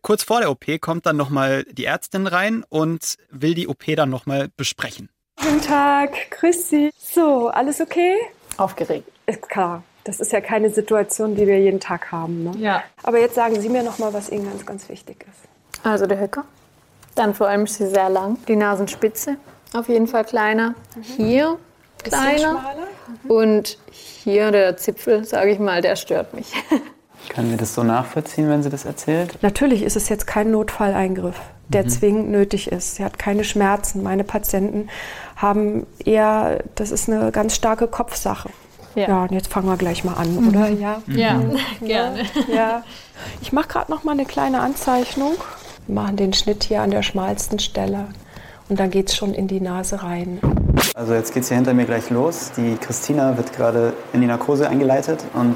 Kurz 0.01 0.23
vor 0.23 0.39
der 0.39 0.49
OP 0.49 0.81
kommt 0.81 1.05
dann 1.05 1.17
nochmal 1.17 1.65
die 1.65 1.85
Ärztin 1.85 2.25
rein 2.25 2.65
und 2.67 3.17
will 3.29 3.53
die 3.53 3.67
OP 3.67 3.83
dann 3.95 4.09
nochmal 4.09 4.49
besprechen. 4.57 5.09
Guten 5.35 5.61
Tag, 5.61 6.31
grüß 6.31 6.67
Sie. 6.71 6.89
So, 6.97 7.49
alles 7.49 7.79
okay? 7.79 8.15
Aufgeregt. 8.57 9.07
Ist 9.27 9.47
klar. 9.47 9.83
Das 10.03 10.19
ist 10.19 10.31
ja 10.31 10.41
keine 10.41 10.71
Situation, 10.71 11.35
die 11.35 11.45
wir 11.45 11.59
jeden 11.59 11.79
Tag 11.79 12.11
haben. 12.11 12.45
Ne? 12.45 12.53
Ja. 12.57 12.83
Aber 13.03 13.19
jetzt 13.19 13.35
sagen 13.35 13.61
Sie 13.61 13.69
mir 13.69 13.83
noch 13.83 13.99
mal, 13.99 14.13
was 14.13 14.31
Ihnen 14.31 14.45
ganz, 14.45 14.65
ganz 14.65 14.89
wichtig 14.89 15.27
ist. 15.29 15.85
Also 15.85 16.07
der 16.07 16.19
Höcker. 16.19 16.45
Dann 17.15 17.33
vor 17.33 17.47
allem 17.47 17.63
ist 17.65 17.75
sie 17.75 17.87
sehr 17.87 18.09
lang. 18.09 18.37
Die 18.47 18.55
Nasenspitze 18.55 19.37
auf 19.73 19.87
jeden 19.89 20.07
Fall 20.07 20.23
kleiner. 20.25 20.75
Hier 21.01 21.57
kleiner. 22.03 22.63
Und 23.27 23.77
hier 23.91 24.51
der 24.51 24.77
Zipfel, 24.77 25.25
sage 25.25 25.51
ich 25.51 25.59
mal, 25.59 25.81
der 25.81 25.95
stört 25.95 26.33
mich. 26.33 26.51
Können 27.29 27.51
wir 27.51 27.57
das 27.57 27.75
so 27.75 27.83
nachvollziehen, 27.83 28.49
wenn 28.49 28.63
sie 28.63 28.69
das 28.69 28.85
erzählt? 28.85 29.37
Natürlich 29.41 29.83
ist 29.83 29.95
es 29.95 30.09
jetzt 30.09 30.25
kein 30.25 30.49
Notfalleingriff, 30.51 31.35
der 31.67 31.83
Mhm. 31.83 31.89
zwingend 31.89 32.31
nötig 32.31 32.71
ist. 32.71 32.95
Sie 32.95 33.03
hat 33.03 33.19
keine 33.19 33.43
Schmerzen. 33.43 34.01
Meine 34.01 34.23
Patienten 34.23 34.89
haben 35.35 35.85
eher, 36.03 36.63
das 36.75 36.89
ist 36.91 37.09
eine 37.09 37.31
ganz 37.31 37.53
starke 37.55 37.87
Kopfsache. 37.87 38.49
Ja. 38.95 39.07
ja, 39.07 39.23
und 39.23 39.31
jetzt 39.31 39.51
fangen 39.53 39.67
wir 39.67 39.77
gleich 39.77 40.03
mal 40.03 40.13
an, 40.15 40.47
oder? 40.47 40.69
Ja, 40.69 41.01
ja. 41.07 41.33
Mhm. 41.35 41.57
gerne. 41.85 42.23
Ja. 42.51 42.83
Ich 43.41 43.51
mache 43.53 43.67
gerade 43.67 43.91
noch 43.91 44.03
mal 44.03 44.13
eine 44.13 44.25
kleine 44.25 44.61
Anzeichnung. 44.61 45.33
Wir 45.89 45.95
machen 45.95 46.17
den 46.17 46.33
Schnitt 46.33 46.65
hier 46.65 46.83
an 46.83 46.91
der 46.91 47.01
schmalsten 47.01 47.57
Stelle 47.57 48.09
und 48.69 48.79
dann 48.79 48.91
geht 48.91 49.09
es 49.09 49.15
schon 49.15 49.33
in 49.33 49.47
die 49.47 49.59
Nase 49.59 50.03
rein. 50.03 50.39
Also 50.93 51.15
jetzt 51.15 51.33
geht 51.33 51.41
es 51.41 51.49
hier 51.49 51.57
hinter 51.57 51.73
mir 51.73 51.85
gleich 51.85 52.11
los. 52.11 52.51
Die 52.55 52.77
Christina 52.79 53.35
wird 53.37 53.53
gerade 53.53 53.93
in 54.13 54.21
die 54.21 54.27
Narkose 54.27 54.69
eingeleitet 54.69 55.25
und 55.33 55.55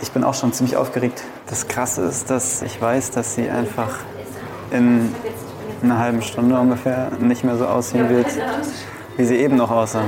ich 0.00 0.12
bin 0.12 0.22
auch 0.22 0.34
schon 0.34 0.52
ziemlich 0.52 0.76
aufgeregt. 0.76 1.24
Das 1.48 1.66
Krasse 1.66 2.02
ist, 2.02 2.30
dass 2.30 2.62
ich 2.62 2.80
weiß, 2.80 3.10
dass 3.10 3.34
sie 3.34 3.50
einfach 3.50 3.90
in 4.70 5.12
einer 5.82 5.98
halben 5.98 6.22
Stunde 6.22 6.56
ungefähr 6.56 7.10
nicht 7.18 7.42
mehr 7.42 7.56
so 7.56 7.66
aussehen 7.66 8.08
wird, 8.08 8.28
wie 9.16 9.24
sie 9.24 9.34
eben 9.34 9.56
noch 9.56 9.72
aussah. 9.72 10.04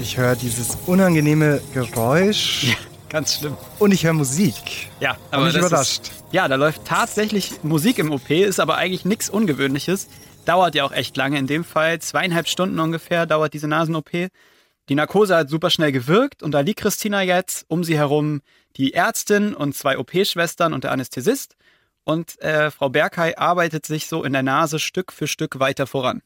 Ich 0.00 0.16
höre 0.16 0.34
dieses 0.34 0.78
unangenehme 0.86 1.60
Geräusch. 1.74 2.74
Ganz 3.14 3.36
schlimm. 3.36 3.56
Und 3.78 3.92
ich 3.92 4.04
höre 4.04 4.12
Musik. 4.12 4.88
Ja, 4.98 5.16
aber 5.30 5.46
ich 5.46 5.54
überrascht. 5.54 6.02
Ist, 6.02 6.24
ja, 6.32 6.48
da 6.48 6.56
läuft 6.56 6.84
tatsächlich 6.84 7.62
Musik 7.62 8.00
im 8.00 8.10
OP, 8.10 8.28
ist 8.28 8.58
aber 8.58 8.74
eigentlich 8.74 9.04
nichts 9.04 9.30
Ungewöhnliches. 9.30 10.08
Dauert 10.46 10.74
ja 10.74 10.82
auch 10.82 10.90
echt 10.90 11.16
lange. 11.16 11.38
In 11.38 11.46
dem 11.46 11.62
Fall 11.62 12.00
zweieinhalb 12.00 12.48
Stunden 12.48 12.80
ungefähr 12.80 13.26
dauert 13.26 13.54
diese 13.54 13.68
Nasen-OP. 13.68 14.10
Die 14.88 14.94
Narkose 14.96 15.36
hat 15.36 15.48
super 15.48 15.70
schnell 15.70 15.92
gewirkt 15.92 16.42
und 16.42 16.50
da 16.50 16.58
liegt 16.58 16.80
Christina 16.80 17.22
jetzt 17.22 17.66
um 17.68 17.84
sie 17.84 17.96
herum 17.96 18.40
die 18.76 18.94
Ärztin 18.94 19.54
und 19.54 19.76
zwei 19.76 19.96
OP-Schwestern 19.96 20.74
und 20.74 20.82
der 20.82 20.90
Anästhesist. 20.90 21.54
Und 22.02 22.42
äh, 22.42 22.72
Frau 22.72 22.88
Berkay 22.88 23.36
arbeitet 23.36 23.86
sich 23.86 24.08
so 24.08 24.24
in 24.24 24.32
der 24.32 24.42
Nase 24.42 24.80
Stück 24.80 25.12
für 25.12 25.28
Stück 25.28 25.60
weiter 25.60 25.86
voran. 25.86 26.20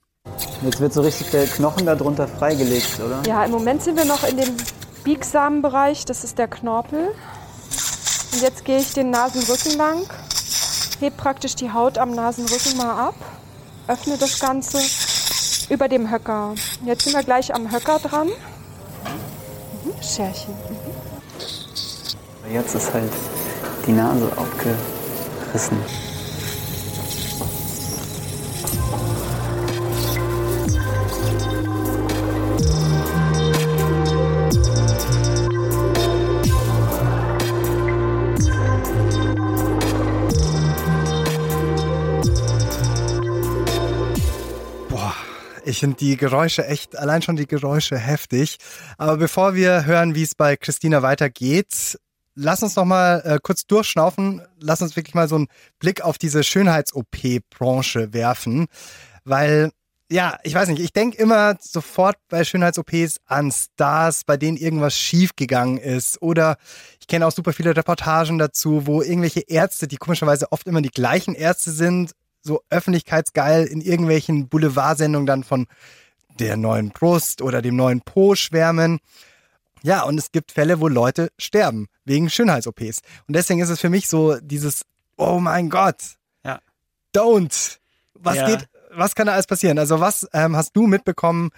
Jetzt 0.63 0.81
wird 0.81 0.95
so 0.95 1.03
richtig 1.03 1.33
der 1.33 1.45
Knochen 1.49 1.85
darunter 1.85 2.27
freigelegt, 2.27 2.99
oder? 3.05 3.23
Ja, 3.27 3.45
im 3.45 3.51
Moment 3.51 3.83
sind 3.83 3.99
wir 3.99 4.07
noch 4.07 4.27
in 4.27 4.39
dem 4.39 4.57
biegsamen 5.09 5.63
das 5.63 6.23
ist 6.23 6.37
der 6.37 6.49
Knorpel. 6.49 7.15
Und 8.33 8.43
jetzt 8.43 8.67
gehe 8.67 8.77
ich 8.77 8.93
den 8.93 9.09
Nasenrücken 9.09 9.79
lang, 9.79 10.03
heb 11.01 11.17
praktisch 11.17 11.55
die 11.55 11.73
Haut 11.73 11.97
am 11.97 12.11
Nasenrücken 12.11 12.77
mal 12.77 13.09
ab, 13.09 13.15
öffne 13.87 14.19
das 14.19 14.39
Ganze 14.39 14.79
über 15.73 15.89
dem 15.89 16.11
Höcker. 16.11 16.55
Jetzt 16.85 17.05
sind 17.05 17.15
wir 17.15 17.23
gleich 17.23 17.55
am 17.55 17.73
Höcker 17.73 17.99
dran. 18.01 18.27
Mhm, 18.27 20.03
Scherchen. 20.03 20.53
Mhm. 20.53 22.53
Jetzt 22.53 22.75
ist 22.75 22.93
halt 22.93 23.11
die 23.87 23.93
Nase 23.93 24.31
abgerissen. 24.37 26.08
Ich 45.79 45.81
finde 45.81 45.97
die 45.97 46.17
Geräusche 46.17 46.67
echt, 46.67 46.99
allein 46.99 47.23
schon 47.23 47.37
die 47.37 47.47
Geräusche 47.47 47.97
heftig. 47.97 48.59
Aber 48.97 49.17
bevor 49.17 49.55
wir 49.55 49.85
hören, 49.85 50.17
wie 50.17 50.25
es 50.25 50.35
bei 50.35 50.57
Christina 50.57 51.03
weitergeht, 51.03 52.01
lass 52.35 52.65
uns 52.65 52.75
noch 52.75 52.85
mal 52.85 53.23
äh, 53.25 53.39
kurz 53.41 53.65
durchschnaufen. 53.65 54.43
Lass 54.59 54.83
uns 54.83 54.97
wirklich 54.97 55.15
mal 55.15 55.29
so 55.29 55.37
einen 55.37 55.47
Blick 55.79 56.01
auf 56.01 56.19
diese 56.19 56.43
Schönheits-OP-Branche 56.43 58.13
werfen. 58.13 58.67
Weil, 59.23 59.71
ja, 60.11 60.41
ich 60.43 60.53
weiß 60.53 60.69
nicht, 60.69 60.83
ich 60.83 60.93
denke 60.93 61.17
immer 61.17 61.55
sofort 61.61 62.17
bei 62.29 62.43
Schönheits-OPs 62.43 63.21
an 63.27 63.53
Stars, 63.53 64.25
bei 64.25 64.37
denen 64.37 64.57
irgendwas 64.57 64.99
schiefgegangen 64.99 65.79
ist. 65.79 66.21
Oder 66.21 66.57
ich 67.01 67.07
kenne 67.07 67.25
auch 67.25 67.31
super 67.33 67.53
viele 67.53 67.77
Reportagen 67.77 68.39
dazu, 68.39 68.89
wo 68.89 69.01
irgendwelche 69.01 69.45
Ärzte, 69.47 69.87
die 69.87 69.97
komischerweise 69.97 70.51
oft 70.51 70.67
immer 70.67 70.83
die 70.83 70.91
gleichen 70.91 71.37
Ärzte 71.37 71.71
sind, 71.71 72.15
so 72.49 72.63
öffentlichkeitsgeil 72.71 73.65
in 73.65 73.81
irgendwelchen 73.81 74.49
Boulevardsendungen 74.49 75.27
dann 75.27 75.45
von 75.45 75.67
der 76.41 76.57
neuen 76.57 76.91
Brust 76.91 77.43
oder 77.43 77.63
dem 77.63 77.77
neuen 77.77 78.01
Po 78.01 78.35
schwärmen. 78.35 78.99
Ja, 79.83 80.03
und 80.03 80.19
es 80.19 80.33
gibt 80.33 80.51
Fälle, 80.51 80.81
wo 80.81 80.89
Leute 80.89 81.31
sterben 81.39 81.87
wegen 82.05 82.31
Schönheits-OPs. 82.31 83.01
Und 83.29 83.37
deswegen 83.37 83.61
ist 83.61 83.69
es 83.69 83.81
für 83.81 83.91
mich 83.91 84.09
so 84.09 84.39
dieses, 84.41 84.85
oh 85.17 85.39
mein 85.39 85.71
Gott, 85.71 86.17
ja. 86.45 86.59
don't. 87.15 87.79
Was 88.15 88.37
ja. 88.37 88.47
geht, 88.47 88.69
was 88.91 89.15
kann 89.15 89.27
da 89.27 89.35
alles 89.35 89.47
passieren? 89.47 89.79
Also 89.79 90.01
was 90.01 90.27
ähm, 90.33 90.57
hast 90.57 90.75
du 90.75 90.87
mitbekommen 90.87 91.51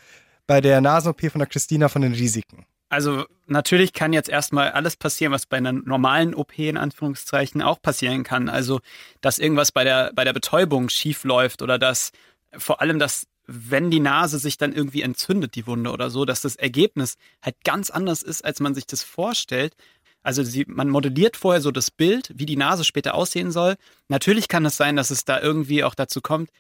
bei 0.47 0.61
der 0.61 0.80
Nasen-OP 0.80 1.30
von 1.30 1.38
der 1.38 1.49
Christina 1.49 1.88
von 1.88 2.02
den 2.02 2.12
Risiken? 2.12 2.66
Also 2.90 3.25
natürlich 3.47 3.92
kann 3.92 4.12
jetzt 4.12 4.28
erstmal 4.28 4.73
alles 4.73 4.97
passieren, 4.97 5.32
was 5.32 5.47
bei 5.47 5.59
einer 5.59 5.73
normalen 5.73 6.35
OP 6.35 6.59
in 6.59 6.76
Anführungszeichen 6.76 7.62
auch 7.62 7.80
passieren 7.80 8.25
kann. 8.25 8.49
Also 8.49 8.80
dass 9.20 9.38
irgendwas 9.38 9.70
bei 9.70 9.85
der, 9.85 10.12
bei 10.12 10.25
der 10.25 10.32
Betäubung 10.32 10.88
schief 10.88 11.23
läuft 11.23 11.62
oder 11.62 11.78
dass 11.78 12.11
vor 12.59 12.80
allem 12.80 12.99
das, 12.99 13.28
wenn 13.47 13.92
die 13.92 14.00
Nase 14.00 14.40
sich 14.40 14.59
dann 14.59 14.73
irgendwie 14.73 15.02
entzündet, 15.02 15.54
die 15.54 15.68
Wunde 15.68 15.92
oder 15.92 16.11
so, 16.11 16.25
dass 16.25 16.42
das 16.42 16.56
Ergebnis 16.56 17.14
halt 17.42 17.54
ganz 17.62 17.90
anders 17.90 18.25
ist, 18.25 18.44
als 18.44 18.59
man 18.59 18.75
sich 18.75 18.87
das 18.87 19.04
vorstellt. 19.04 19.76
Also 20.25 20.42
sie, 20.42 20.64
man 20.66 20.88
modelliert 20.88 21.37
vorher 21.37 21.61
so 21.61 21.70
das 21.70 21.92
Bild, 21.92 22.32
wie 22.35 22.44
die 22.44 22.56
Nase 22.56 22.82
später 22.85 23.14
aussehen 23.14 23.52
soll. 23.52 23.76
Natürlich 24.09 24.49
kann 24.49 24.66
es 24.66 24.76
sein, 24.76 24.97
dass 24.97 25.11
es 25.11 25.25
da 25.25 25.40
irgendwie 25.40 25.85
auch 25.85 25.94
dazu 25.94 26.20
kommt, 26.20 26.50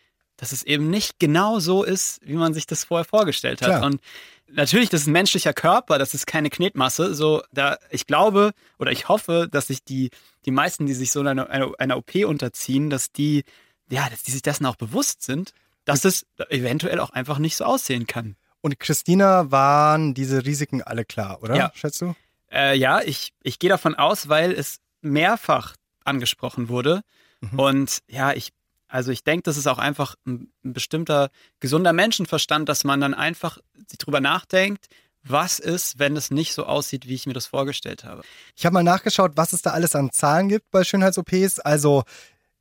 dass 0.40 0.52
es 0.52 0.62
eben 0.62 0.88
nicht 0.88 1.18
genau 1.18 1.60
so 1.60 1.84
ist, 1.84 2.18
wie 2.24 2.34
man 2.34 2.54
sich 2.54 2.66
das 2.66 2.84
vorher 2.84 3.04
vorgestellt 3.04 3.60
hat. 3.60 3.68
Klar. 3.68 3.84
Und 3.84 4.00
natürlich, 4.48 4.88
das 4.88 5.02
ist 5.02 5.06
ein 5.06 5.12
menschlicher 5.12 5.52
Körper, 5.52 5.98
das 5.98 6.14
ist 6.14 6.26
keine 6.26 6.48
Knetmasse. 6.48 7.14
So, 7.14 7.42
da, 7.52 7.76
ich 7.90 8.06
glaube 8.06 8.52
oder 8.78 8.90
ich 8.90 9.10
hoffe, 9.10 9.48
dass 9.50 9.66
sich 9.66 9.84
die, 9.84 10.08
die 10.46 10.50
meisten, 10.50 10.86
die 10.86 10.94
sich 10.94 11.12
so 11.12 11.20
einer, 11.20 11.50
einer, 11.50 11.72
einer 11.78 11.96
OP 11.98 12.14
unterziehen, 12.24 12.88
dass 12.88 13.12
die, 13.12 13.44
ja, 13.90 14.08
dass 14.08 14.22
die 14.22 14.30
sich 14.30 14.40
dessen 14.40 14.64
auch 14.64 14.76
bewusst 14.76 15.22
sind, 15.22 15.52
dass 15.84 16.06
es 16.06 16.24
eventuell 16.48 17.00
auch 17.00 17.10
einfach 17.10 17.38
nicht 17.38 17.56
so 17.56 17.64
aussehen 17.64 18.06
kann. 18.06 18.36
Und 18.62 18.80
Christina 18.80 19.50
waren 19.50 20.14
diese 20.14 20.46
Risiken 20.46 20.80
alle 20.82 21.04
klar, 21.04 21.42
oder? 21.42 21.54
Ja. 21.54 21.72
Schätzt 21.74 22.00
du? 22.00 22.14
Äh, 22.50 22.78
ja, 22.78 23.02
ich, 23.02 23.34
ich 23.42 23.58
gehe 23.58 23.68
davon 23.68 23.94
aus, 23.94 24.30
weil 24.30 24.52
es 24.52 24.78
mehrfach 25.02 25.76
angesprochen 26.04 26.70
wurde. 26.70 27.02
Mhm. 27.42 27.58
Und 27.58 27.98
ja, 28.08 28.32
ich 28.32 28.52
also 28.90 29.12
ich 29.12 29.24
denke, 29.24 29.42
das 29.44 29.56
ist 29.56 29.66
auch 29.66 29.78
einfach 29.78 30.16
ein, 30.26 30.52
bestimmter 30.62 31.30
gesunder 31.60 31.92
Menschenverstand, 31.92 32.68
dass 32.68 32.84
man 32.84 33.00
dann 33.00 33.14
einfach 33.14 33.58
drüber 33.98 34.20
nachdenkt, 34.20 34.88
was 35.22 35.58
ist, 35.58 35.98
wenn 35.98 36.16
es 36.16 36.30
nicht 36.30 36.54
so 36.54 36.64
aussieht, 36.64 37.06
wie 37.06 37.14
ich 37.14 37.26
mir 37.26 37.34
das 37.34 37.46
vorgestellt 37.46 38.04
habe. 38.04 38.22
Ich 38.56 38.64
habe 38.64 38.74
mal 38.74 38.82
nachgeschaut, 38.82 39.32
was 39.36 39.52
es 39.52 39.62
da 39.62 39.70
alles 39.70 39.94
an 39.94 40.10
Zahlen 40.12 40.48
gibt 40.48 40.70
bei 40.70 40.82
Schönheits-OPs. 40.82 41.60
Also 41.60 42.04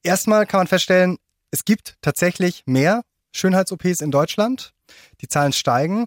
erstmal 0.03 0.45
kann 0.45 0.59
man 0.59 0.67
feststellen, 0.67 1.17
es 1.51 1.65
gibt 1.65 1.95
tatsächlich 2.01 2.63
mehr 2.65 3.03
Schönheits-OPs 3.31 4.01
in 4.01 4.11
Deutschland. 4.11 4.73
Die 5.21 5.27
Zahlen 5.27 5.53
steigen. 5.53 6.05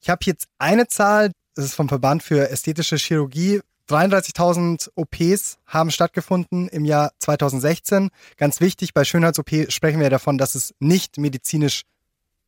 Ich 0.00 0.08
habe 0.08 0.20
jetzt 0.24 0.46
eine 0.58 0.86
Zahl, 0.88 1.32
das 1.54 1.66
ist 1.66 1.74
vom 1.74 1.88
Verband 1.88 2.22
für 2.22 2.50
ästhetische 2.50 2.96
Chirurgie, 2.96 3.60
33.000 3.88 4.90
OPs 4.94 5.58
haben 5.66 5.90
stattgefunden 5.90 6.68
im 6.68 6.84
Jahr 6.84 7.12
2016. 7.18 8.10
Ganz 8.36 8.60
wichtig, 8.60 8.94
bei 8.94 9.04
Schönheits-OP 9.04 9.70
sprechen 9.70 10.00
wir 10.00 10.10
davon, 10.10 10.38
dass 10.38 10.54
es 10.54 10.74
nicht 10.78 11.18
medizinisch 11.18 11.82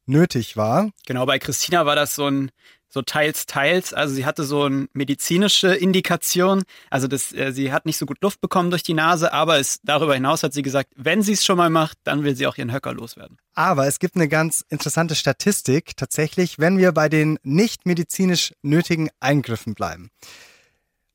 nötig 0.07 0.57
war. 0.57 0.91
Genau, 1.07 1.27
bei 1.27 1.39
Christina 1.39 1.87
war 1.87 1.97
das 1.97 2.15
so 2.15 2.27
ein 2.29 2.51
so 2.95 3.03
teils 3.03 3.47
teils, 3.47 3.93
also 3.93 4.15
sie 4.15 4.25
hatte 4.25 4.45
so 4.45 4.63
eine 4.63 4.87
medizinische 4.93 5.75
Indikation, 5.75 6.63
also 6.91 7.09
das, 7.09 7.33
äh, 7.33 7.53
sie 7.53 7.73
hat 7.73 7.87
nicht 7.87 7.99
so 7.99 8.07
gut 8.07 8.23
Luft 8.23 8.41
bekommen 8.41 8.71
durch 8.71 8.85
die 8.85 8.95
Nase, 8.95 9.33
aber 9.33 9.59
es, 9.59 9.81
darüber 9.83 10.15
hinaus 10.15 10.45
hat 10.45 10.53
sie 10.53 10.63
gesagt, 10.63 10.93
wenn 10.95 11.21
sie 11.21 11.33
es 11.33 11.45
schon 11.45 11.57
mal 11.57 11.71
macht, 11.71 11.99
dann 12.05 12.23
will 12.23 12.37
sie 12.37 12.47
auch 12.47 12.57
ihren 12.57 12.73
Höcker 12.73 12.95
loswerden. 12.95 13.37
Aber 13.55 13.89
es 13.89 13.99
gibt 13.99 14.15
eine 14.15 14.29
ganz 14.29 14.65
interessante 14.69 15.17
Statistik 15.17 15.97
tatsächlich, 15.97 16.61
wenn 16.61 16.79
wir 16.79 16.93
bei 16.93 17.09
den 17.09 17.41
nicht 17.43 17.85
medizinisch 17.85 18.55
nötigen 18.63 19.11
Eingriffen 19.19 19.75
bleiben. 19.75 20.11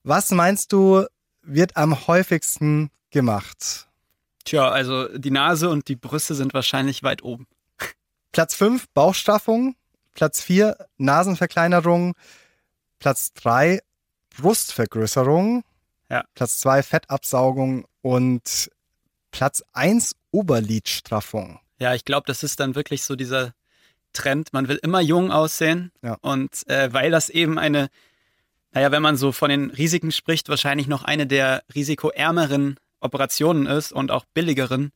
Was 0.03 0.32
meinst 0.32 0.72
du, 0.72 1.06
wird 1.41 1.75
am 1.77 2.08
häufigsten 2.08 2.89
gemacht? 3.12 3.88
Tja, 4.46 4.70
also 4.70 5.08
die 5.18 5.32
Nase 5.32 5.70
und 5.70 5.88
die 5.88 5.96
Brüste 5.96 6.36
sind 6.36 6.53
wahrscheinlich 6.53 7.03
weit 7.03 7.24
oben. 7.24 7.48
Platz 8.32 8.56
5 8.56 8.88
Bauchstraffung, 8.94 9.75
Platz 10.13 10.41
4 10.41 10.77
Nasenverkleinerung, 10.98 12.15
Platz 13.00 13.34
3 13.34 13.82
Brustvergrößerung, 14.36 15.63
ja. 16.10 16.24
Platz 16.34 16.60
2 16.60 16.84
Fettabsaugung 16.84 17.86
und 18.01 18.72
Platz 19.32 19.63
1 19.74 20.15
Oberlidstraffung. 20.32 21.60
Ja, 21.79 21.94
ich 21.94 22.06
glaube, 22.06 22.25
das 22.27 22.44
ist 22.44 22.60
dann 22.60 22.75
wirklich 22.75 23.03
so 23.03 23.15
dieser 23.15 23.53
Trend. 24.13 24.53
Man 24.53 24.68
will 24.68 24.79
immer 24.82 25.01
jung 25.01 25.32
aussehen. 25.32 25.91
Ja. 26.01 26.18
Und 26.22 26.68
äh, 26.68 26.91
weil 26.94 27.12
das 27.12 27.29
eben 27.29 27.58
eine 27.60 27.89
naja, 28.71 28.91
wenn 28.91 29.01
man 29.01 29.17
so 29.17 29.31
von 29.31 29.49
den 29.49 29.71
Risiken 29.71 30.11
spricht, 30.11 30.49
wahrscheinlich 30.49 30.88
noch 30.88 31.03
eine 31.03 31.25
der 31.25 31.63
risikoärmeren 31.73 32.77
Operationen 32.99 33.65
ist 33.65 33.91
und 33.91 34.11
auch 34.11 34.25
billigeren, 34.33 34.91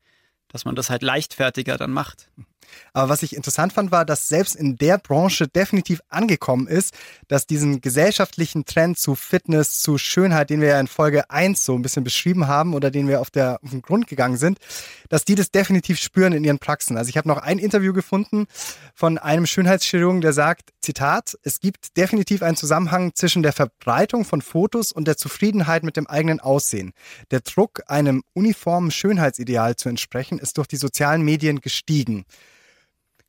dass 0.47 0.65
man 0.65 0.75
das 0.75 0.89
halt 0.89 1.01
leichtfertiger 1.01 1.77
dann 1.77 1.91
macht. 1.91 2.29
Aber 2.93 3.09
was 3.09 3.23
ich 3.23 3.35
interessant 3.35 3.73
fand, 3.73 3.91
war, 3.91 4.05
dass 4.05 4.27
selbst 4.27 4.55
in 4.55 4.77
der 4.77 4.97
Branche 4.97 5.47
definitiv 5.47 6.01
angekommen 6.09 6.67
ist, 6.67 6.93
dass 7.27 7.47
diesen 7.47 7.81
gesellschaftlichen 7.81 8.65
Trend 8.65 8.99
zu 8.99 9.15
Fitness, 9.15 9.81
zu 9.81 9.97
Schönheit, 9.97 10.49
den 10.49 10.61
wir 10.61 10.69
ja 10.69 10.79
in 10.79 10.87
Folge 10.87 11.29
1 11.29 11.65
so 11.65 11.75
ein 11.75 11.81
bisschen 11.81 12.03
beschrieben 12.03 12.47
haben 12.47 12.73
oder 12.73 12.91
den 12.91 13.07
wir 13.07 13.21
auf, 13.21 13.31
der, 13.31 13.59
auf 13.63 13.71
den 13.71 13.81
Grund 13.81 14.07
gegangen 14.07 14.37
sind, 14.37 14.59
dass 15.09 15.25
die 15.25 15.35
das 15.35 15.51
definitiv 15.51 15.99
spüren 15.99 16.33
in 16.33 16.43
ihren 16.43 16.59
Praxen. 16.59 16.97
Also 16.97 17.09
ich 17.09 17.17
habe 17.17 17.27
noch 17.27 17.37
ein 17.37 17.59
Interview 17.59 17.93
gefunden 17.93 18.45
von 18.93 19.17
einem 19.17 19.45
Schönheitschirurgen, 19.45 20.21
der 20.21 20.33
sagt, 20.33 20.71
Zitat, 20.81 21.37
es 21.43 21.59
gibt 21.59 21.97
definitiv 21.97 22.43
einen 22.43 22.57
Zusammenhang 22.57 23.13
zwischen 23.15 23.43
der 23.43 23.53
Verbreitung 23.53 24.25
von 24.25 24.41
Fotos 24.41 24.91
und 24.91 25.07
der 25.07 25.17
Zufriedenheit 25.17 25.83
mit 25.83 25.97
dem 25.97 26.07
eigenen 26.07 26.39
Aussehen. 26.39 26.93
Der 27.31 27.41
Druck, 27.41 27.81
einem 27.87 28.23
uniformen 28.33 28.91
Schönheitsideal 28.91 29.75
zu 29.75 29.89
entsprechen, 29.89 30.39
ist 30.39 30.57
durch 30.57 30.67
die 30.67 30.77
sozialen 30.77 31.23
Medien 31.23 31.61
gestiegen. 31.61 32.25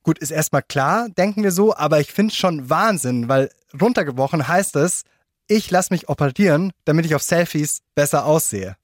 Gut, 0.04 0.18
ist 0.18 0.30
erstmal 0.30 0.62
klar, 0.62 1.08
denken 1.08 1.42
wir 1.42 1.50
so, 1.50 1.74
aber 1.74 1.98
ich 1.98 2.12
finde 2.12 2.30
es 2.30 2.36
schon 2.36 2.68
Wahnsinn, 2.68 3.26
weil 3.28 3.50
runtergebrochen 3.80 4.46
heißt 4.46 4.76
es, 4.76 5.04
ich 5.48 5.70
lasse 5.70 5.94
mich 5.94 6.10
operieren, 6.10 6.72
damit 6.84 7.06
ich 7.06 7.14
auf 7.14 7.22
Selfies 7.22 7.80
besser 7.94 8.26
aussehe. 8.26 8.76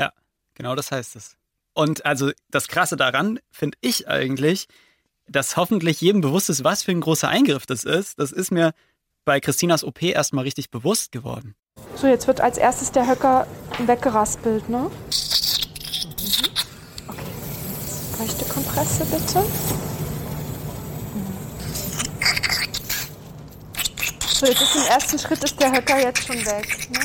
Ja, 0.00 0.12
genau 0.54 0.74
das 0.74 0.90
heißt 0.90 1.14
es. 1.16 1.36
Und 1.74 2.06
also 2.06 2.32
das 2.50 2.68
Krasse 2.68 2.96
daran 2.96 3.38
finde 3.50 3.76
ich 3.82 4.08
eigentlich, 4.08 4.66
dass 5.28 5.58
hoffentlich 5.58 6.00
jedem 6.00 6.22
bewusst 6.22 6.48
ist, 6.48 6.64
was 6.64 6.82
für 6.82 6.90
ein 6.90 7.02
großer 7.02 7.28
Eingriff 7.28 7.66
das 7.66 7.84
ist. 7.84 8.18
Das 8.18 8.32
ist 8.32 8.50
mir 8.50 8.72
bei 9.26 9.40
Christinas 9.40 9.84
OP 9.84 10.02
erstmal 10.02 10.44
richtig 10.44 10.70
bewusst 10.70 11.12
geworden. 11.12 11.54
So, 11.96 12.06
jetzt 12.06 12.26
wird 12.26 12.40
als 12.40 12.56
erstes 12.56 12.92
der 12.92 13.06
Höcker 13.06 13.46
weggeraspelt, 13.78 14.70
ne? 14.70 14.78
Mhm. 14.78 14.90
Okay. 17.08 17.22
Feuchte 18.16 18.44
Kompresse 18.46 19.04
bitte. 19.04 19.44
So, 24.42 24.48
jetzt 24.48 24.60
ist 24.60 24.74
im 24.74 24.86
ersten 24.88 25.18
Schritt 25.20 25.44
ist 25.44 25.60
der 25.60 25.70
Höcker 25.70 26.00
jetzt 26.00 26.26
schon 26.26 26.34
weg. 26.34 26.88
Ne? 26.90 26.98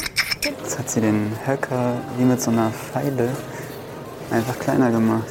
Jetzt 0.43 0.79
hat 0.79 0.89
sie 0.89 1.01
den 1.01 1.37
Höcker 1.45 2.01
wie 2.17 2.23
mit 2.23 2.41
so 2.41 2.49
einer 2.49 2.71
Pfeile 2.71 3.29
einfach 4.31 4.57
kleiner 4.57 4.89
gemacht. 4.89 5.27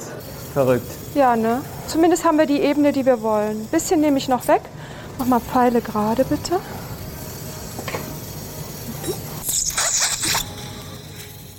Verrückt. 0.53 0.87
Ja, 1.17 1.35
ne? 1.35 1.63
Zumindest 1.89 2.25
haben 2.25 2.39
wir 2.39 2.47
die 2.47 2.61
Ebene, 2.61 2.93
die 2.93 3.05
wir 3.05 3.23
wollen. 3.23 3.63
Ein 3.63 3.67
bisschen 3.73 4.01
nehme 4.01 4.19
ich 4.19 4.29
noch 4.29 4.47
weg. 4.47 4.61
Mach 5.19 5.27
mal 5.27 5.41
Pfeile 5.41 5.81
gerade, 5.81 6.25
bitte. 6.25 6.61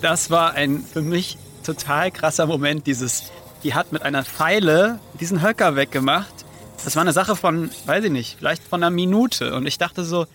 Das 0.02 0.32
war 0.32 0.54
ein 0.54 0.82
für 0.82 1.02
mich 1.02 1.38
total 1.66 2.10
krasser 2.10 2.46
Moment, 2.46 2.88
dieses, 2.88 3.24
die 3.64 3.74
hat 3.74 3.92
mit 3.92 4.02
einer 4.02 4.24
Pfeile 4.24 5.00
diesen 5.20 5.42
Höcker 5.42 5.76
weggemacht. 5.76 6.46
Das 6.86 6.96
war 6.96 7.02
eine 7.02 7.12
Sache 7.12 7.36
von, 7.36 7.70
weiß 7.86 8.06
ich 8.06 8.12
nicht, 8.12 8.38
vielleicht 8.38 8.64
von 8.64 8.82
einer 8.82 8.92
Minute. 8.92 9.54
Und 9.54 9.66
ich 9.66 9.78
dachte 9.78 10.06
so, 10.06 10.26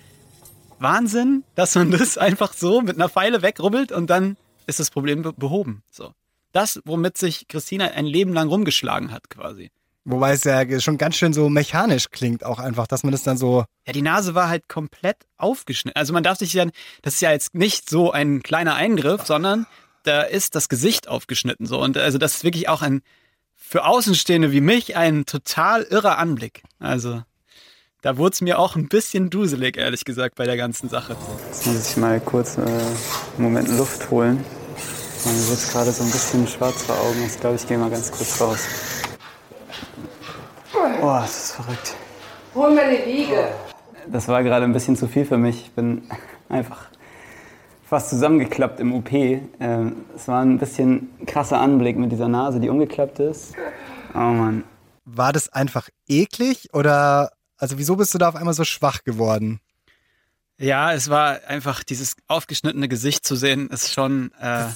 Wahnsinn, 0.83 1.45
dass 1.55 1.75
man 1.75 1.91
das 1.91 2.19
einfach 2.19 2.53
so 2.53 2.81
mit 2.83 2.97
einer 2.97 3.09
Pfeile 3.09 3.43
wegrubbelt 3.43 3.93
und 3.93 4.09
dann 4.11 4.37
ist 4.67 4.81
das 4.81 4.91
Problem 4.91 5.23
behoben. 5.37 5.83
So. 5.91 6.13
Das, 6.53 6.81
womit 6.85 7.17
sich 7.17 7.49
Christina 7.49 7.87
ein 7.87 8.07
Leben 8.07 8.33
lang 8.33 8.49
rumgeschlagen 8.49 9.13
hat, 9.13 9.31
quasi. 9.31 9.71
Wobei 10.05 10.33
es 10.33 10.43
ja 10.43 10.81
schon 10.81 10.99
ganz 10.99 11.17
schön 11.17 11.33
so 11.33 11.49
mechanisch 11.49 12.11
klingt, 12.11 12.45
auch 12.45 12.59
einfach, 12.59 12.89
dass 12.89 13.05
man 13.05 13.13
das 13.13 13.23
dann 13.23 13.39
so. 13.39 13.65
Ja, 13.87 13.93
die 13.93 14.03
Nase 14.03 14.35
war 14.35 14.49
halt 14.49 14.69
komplett 14.69 15.17
aufgeschnitten. 15.37 15.99
Also 15.99 16.13
man 16.13 16.25
darf 16.25 16.39
sich 16.39 16.53
ja, 16.53 16.67
das 17.03 17.15
ist 17.15 17.21
ja 17.21 17.31
jetzt 17.31 17.55
nicht 17.55 17.89
so 17.89 18.11
ein 18.11 18.43
kleiner 18.43 18.75
Eingriff, 18.75 19.25
sondern 19.25 19.67
da 20.03 20.23
ist 20.23 20.57
das 20.57 20.69
Gesicht 20.69 21.07
aufgeschnitten 21.07 21.67
so. 21.67 21.81
Und 21.81 21.97
also 21.97 22.19
das 22.19 22.35
ist 22.37 22.45
wirklich 22.45 22.69
auch 22.69 22.83
ein, 22.83 23.03
für 23.55 23.85
Außenstehende 23.85 24.51
wie 24.51 24.61
mich, 24.61 24.97
ein 24.97 25.25
total 25.25 25.83
irrer 25.83 26.19
Anblick. 26.19 26.65
Also 26.81 27.23
da 28.03 28.19
wurde 28.19 28.33
es 28.35 28.41
mir 28.41 28.59
auch 28.59 28.75
ein 28.75 28.89
bisschen 28.89 29.31
duselig, 29.31 29.77
ehrlich 29.77 30.05
gesagt, 30.05 30.35
bei 30.35 30.45
der 30.45 30.57
ganzen 30.57 30.89
Sache. 30.89 31.17
Jetzt 31.47 31.67
muss 31.67 31.91
ich 31.91 31.97
mal 31.97 32.21
kurz 32.21 32.59
äh, 32.59 32.61
einen 32.61 32.75
Moment 33.39 33.69
Luft 33.79 34.11
holen. 34.11 34.45
Mir 35.25 35.49
wird 35.49 35.71
gerade 35.71 35.93
so 35.93 36.03
ein 36.03 36.11
bisschen 36.11 36.49
schwarz 36.49 36.83
vor 36.83 36.97
Augen. 36.97 37.25
Ich 37.25 37.39
glaube, 37.39 37.55
ich 37.55 37.67
gehe 37.67 37.79
mal 37.79 37.91
ganz 37.91 38.11
kurz 38.11 38.41
raus. 38.41 38.59
Oh, 41.01 41.19
das 41.21 41.45
ist 41.45 41.53
verrückt. 41.53 41.95
Hol 42.57 42.75
mir 42.75 42.83
die 42.91 43.07
Wiege. 43.07 43.49
Das 44.09 44.27
war 44.27 44.43
gerade 44.43 44.65
ein 44.65 44.73
bisschen 44.73 44.97
zu 44.97 45.07
viel 45.07 45.25
für 45.25 45.39
mich. 45.39 45.67
Ich 45.67 45.71
bin 45.71 46.03
einfach 46.49 46.89
fast 47.85 48.11
zusammengeklappt 48.11 48.81
im 48.81 48.95
OP. 48.95 49.13
Ähm, 49.13 50.05
es 50.17 50.27
war 50.27 50.43
ein 50.43 50.59
bisschen 50.59 51.11
krasser 51.27 51.61
Anblick 51.61 51.97
mit 51.97 52.11
dieser 52.11 52.27
Nase, 52.27 52.59
die 52.59 52.69
umgeklappt 52.69 53.21
ist. 53.21 53.55
Oh 54.13 54.19
Mann. 54.19 54.65
War 55.05 55.33
das 55.33 55.53
einfach 55.53 55.89
eklig 56.09 56.71
oder 56.73 57.31
also 57.63 57.79
wieso 57.79 57.95
bist 57.95 58.13
du 58.13 58.19
da 58.19 58.29
auf 58.29 58.35
einmal 58.35 58.55
so 58.55 58.65
schwach 58.65 59.05
geworden? 59.05 59.61
Ja, 60.59 60.93
es 60.93 61.09
war 61.09 61.45
einfach 61.45 61.85
dieses 61.85 62.17
aufgeschnittene 62.27 62.89
Gesicht 62.89 63.25
zu 63.25 63.37
sehen, 63.37 63.71
ist 63.71 63.93
schon 63.93 64.33
äh, 64.41 64.67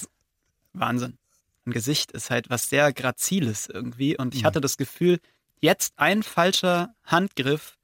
Wahnsinn. 0.73 1.19
Ein 1.67 1.73
Gesicht 1.73 2.13
ist 2.13 2.31
halt 2.31 2.49
was 2.49 2.71
sehr 2.71 2.93
Graziles 2.93 3.67
irgendwie. 3.67 4.17
Und 4.17 4.37
ich 4.37 4.45
hatte 4.45 4.61
das 4.61 4.77
Gefühl, 4.77 5.19
jetzt 5.59 5.95
ein 5.97 6.23
falscher 6.23 6.95
Handgriff 7.03 7.77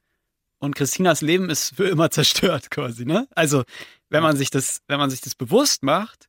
und 0.61 0.77
Christinas 0.77 1.21
Leben 1.21 1.51
ist 1.51 1.75
für 1.75 1.89
immer 1.89 2.13
zerstört 2.13 2.71
quasi, 2.71 3.05
ne? 3.05 3.27
Also, 3.35 3.65
wenn 4.09 4.23
man 4.23 4.37
sich 4.37 4.51
das, 4.51 4.83
wenn 4.87 5.01
man 5.01 5.11
sich 5.11 5.21
das 5.21 5.35
bewusst 5.35 5.83
macht, 5.83 6.29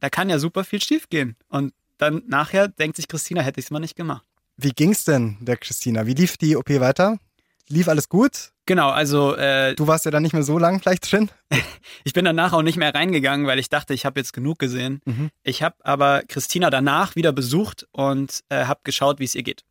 da 0.00 0.10
kann 0.10 0.28
ja 0.28 0.40
super 0.40 0.64
viel 0.64 0.82
schiefgehen. 0.82 1.36
Und 1.46 1.72
dann 1.98 2.24
nachher 2.26 2.66
denkt 2.66 2.96
sich 2.96 3.06
Christina, 3.06 3.42
hätte 3.42 3.60
ich 3.60 3.66
es 3.66 3.70
mal 3.70 3.78
nicht 3.78 3.94
gemacht. 3.94 4.26
Wie 4.56 4.72
ging's 4.72 5.04
denn 5.04 5.36
der 5.40 5.56
Christina? 5.56 6.04
Wie 6.04 6.14
lief 6.14 6.36
die 6.36 6.56
OP 6.56 6.68
weiter? 6.68 7.20
Lief 7.68 7.88
alles 7.88 8.08
gut? 8.08 8.50
Genau, 8.66 8.90
also 8.90 9.34
äh, 9.36 9.74
Du 9.74 9.86
warst 9.86 10.04
ja 10.04 10.10
dann 10.10 10.22
nicht 10.22 10.32
mehr 10.34 10.42
so 10.42 10.58
lang 10.58 10.80
vielleicht 10.80 11.10
drin. 11.10 11.30
ich 12.04 12.12
bin 12.12 12.24
danach 12.24 12.52
auch 12.52 12.62
nicht 12.62 12.76
mehr 12.76 12.94
reingegangen, 12.94 13.46
weil 13.46 13.58
ich 13.58 13.68
dachte, 13.68 13.94
ich 13.94 14.04
habe 14.04 14.20
jetzt 14.20 14.32
genug 14.32 14.58
gesehen. 14.58 15.00
Ich 15.42 15.62
habe 15.62 15.76
aber 15.82 16.22
Christina 16.28 16.70
danach 16.70 17.16
wieder 17.16 17.32
besucht 17.32 17.86
und 17.92 18.40
äh, 18.50 18.64
habe 18.66 18.80
geschaut, 18.84 19.18
wie 19.20 19.24
es 19.24 19.34
ihr 19.34 19.42
geht. 19.42 19.64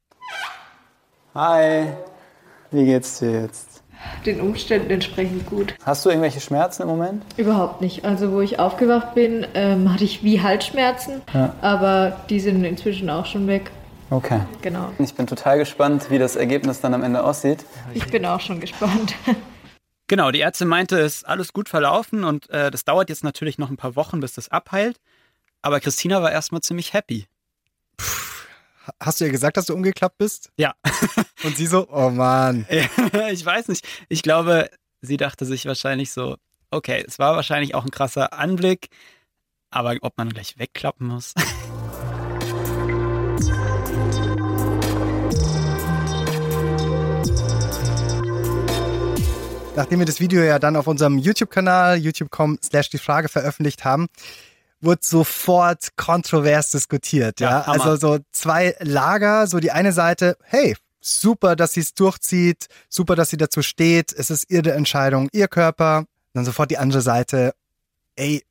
Hi, 1.35 1.87
wie 2.71 2.85
geht's 2.85 3.19
dir 3.19 3.41
jetzt? 3.41 3.83
Den 4.25 4.41
Umständen 4.41 4.89
entsprechend 4.89 5.45
gut. 5.45 5.75
Hast 5.85 6.03
du 6.05 6.09
irgendwelche 6.09 6.41
Schmerzen 6.41 6.81
im 6.81 6.87
Moment? 6.87 7.23
Überhaupt 7.37 7.81
nicht. 7.81 8.03
Also 8.03 8.31
wo 8.31 8.41
ich 8.41 8.57
aufgewacht 8.59 9.13
bin, 9.13 9.45
ähm, 9.53 9.93
hatte 9.93 10.03
ich 10.03 10.23
wie 10.23 10.41
Halsschmerzen, 10.41 11.21
Ja. 11.33 11.53
aber 11.61 12.17
die 12.29 12.39
sind 12.39 12.63
inzwischen 12.65 13.09
auch 13.11 13.27
schon 13.27 13.45
weg. 13.47 13.69
Okay. 14.11 14.41
Genau. 14.61 14.91
Ich 14.99 15.13
bin 15.13 15.25
total 15.25 15.57
gespannt, 15.57 16.09
wie 16.09 16.19
das 16.19 16.35
Ergebnis 16.35 16.81
dann 16.81 16.93
am 16.93 17.01
Ende 17.01 17.23
aussieht. 17.23 17.65
Ich 17.93 18.05
bin 18.07 18.25
auch 18.25 18.39
schon 18.39 18.59
gespannt. 18.59 19.15
Genau, 20.07 20.29
die 20.29 20.41
Ärztin 20.41 20.67
meinte, 20.67 20.99
es 20.99 21.19
ist 21.19 21.23
alles 21.25 21.53
gut 21.53 21.69
verlaufen 21.69 22.25
und 22.25 22.49
äh, 22.49 22.69
das 22.69 22.83
dauert 22.83 23.07
jetzt 23.07 23.23
natürlich 23.23 23.57
noch 23.57 23.69
ein 23.69 23.77
paar 23.77 23.95
Wochen, 23.95 24.19
bis 24.19 24.33
das 24.33 24.49
abheilt. 24.49 24.99
Aber 25.61 25.79
Christina 25.79 26.21
war 26.21 26.33
erstmal 26.33 26.59
ziemlich 26.59 26.91
happy. 26.91 27.27
Hast 28.99 29.21
du 29.21 29.25
ihr 29.25 29.31
gesagt, 29.31 29.55
dass 29.55 29.67
du 29.67 29.73
umgeklappt 29.73 30.17
bist? 30.17 30.51
Ja. 30.57 30.73
Und 31.45 31.55
sie 31.55 31.65
so, 31.65 31.87
oh 31.89 32.09
Mann. 32.09 32.67
ich 33.31 33.45
weiß 33.45 33.69
nicht. 33.69 33.87
Ich 34.09 34.21
glaube, 34.21 34.69
sie 34.99 35.15
dachte 35.15 35.45
sich 35.45 35.65
wahrscheinlich 35.65 36.11
so, 36.11 36.35
okay, 36.71 37.05
es 37.07 37.17
war 37.17 37.37
wahrscheinlich 37.37 37.73
auch 37.73 37.85
ein 37.85 37.91
krasser 37.91 38.33
Anblick, 38.33 38.89
aber 39.69 39.95
ob 40.01 40.17
man 40.17 40.27
gleich 40.27 40.59
wegklappen 40.59 41.07
muss. 41.07 41.33
Nachdem 49.75 49.99
wir 49.99 50.05
das 50.05 50.19
Video 50.19 50.43
ja 50.43 50.59
dann 50.59 50.75
auf 50.75 50.87
unserem 50.87 51.17
YouTube-Kanal, 51.17 51.97
youtube.com 51.97 52.59
slash 52.61 52.89
die 52.89 52.97
Frage 52.97 53.29
veröffentlicht 53.29 53.85
haben, 53.85 54.07
wurde 54.81 55.01
sofort 55.03 55.95
kontrovers 55.95 56.71
diskutiert. 56.71 57.39
Ja, 57.39 57.49
Ja, 57.49 57.61
also 57.61 57.95
so 57.95 58.19
zwei 58.33 58.75
Lager, 58.79 59.47
so 59.47 59.59
die 59.59 59.71
eine 59.71 59.93
Seite, 59.93 60.37
hey, 60.43 60.75
super, 60.99 61.55
dass 61.55 61.73
sie 61.73 61.79
es 61.79 61.93
durchzieht, 61.93 62.67
super, 62.89 63.15
dass 63.15 63.29
sie 63.29 63.37
dazu 63.37 63.61
steht, 63.61 64.11
es 64.11 64.29
ist 64.29 64.51
ihre 64.51 64.73
Entscheidung, 64.73 65.29
ihr 65.31 65.47
Körper. 65.47 66.05
Dann 66.33 66.45
sofort 66.45 66.69
die 66.69 66.77
andere 66.77 67.01
Seite, 67.01 67.53
ey, 68.15 68.43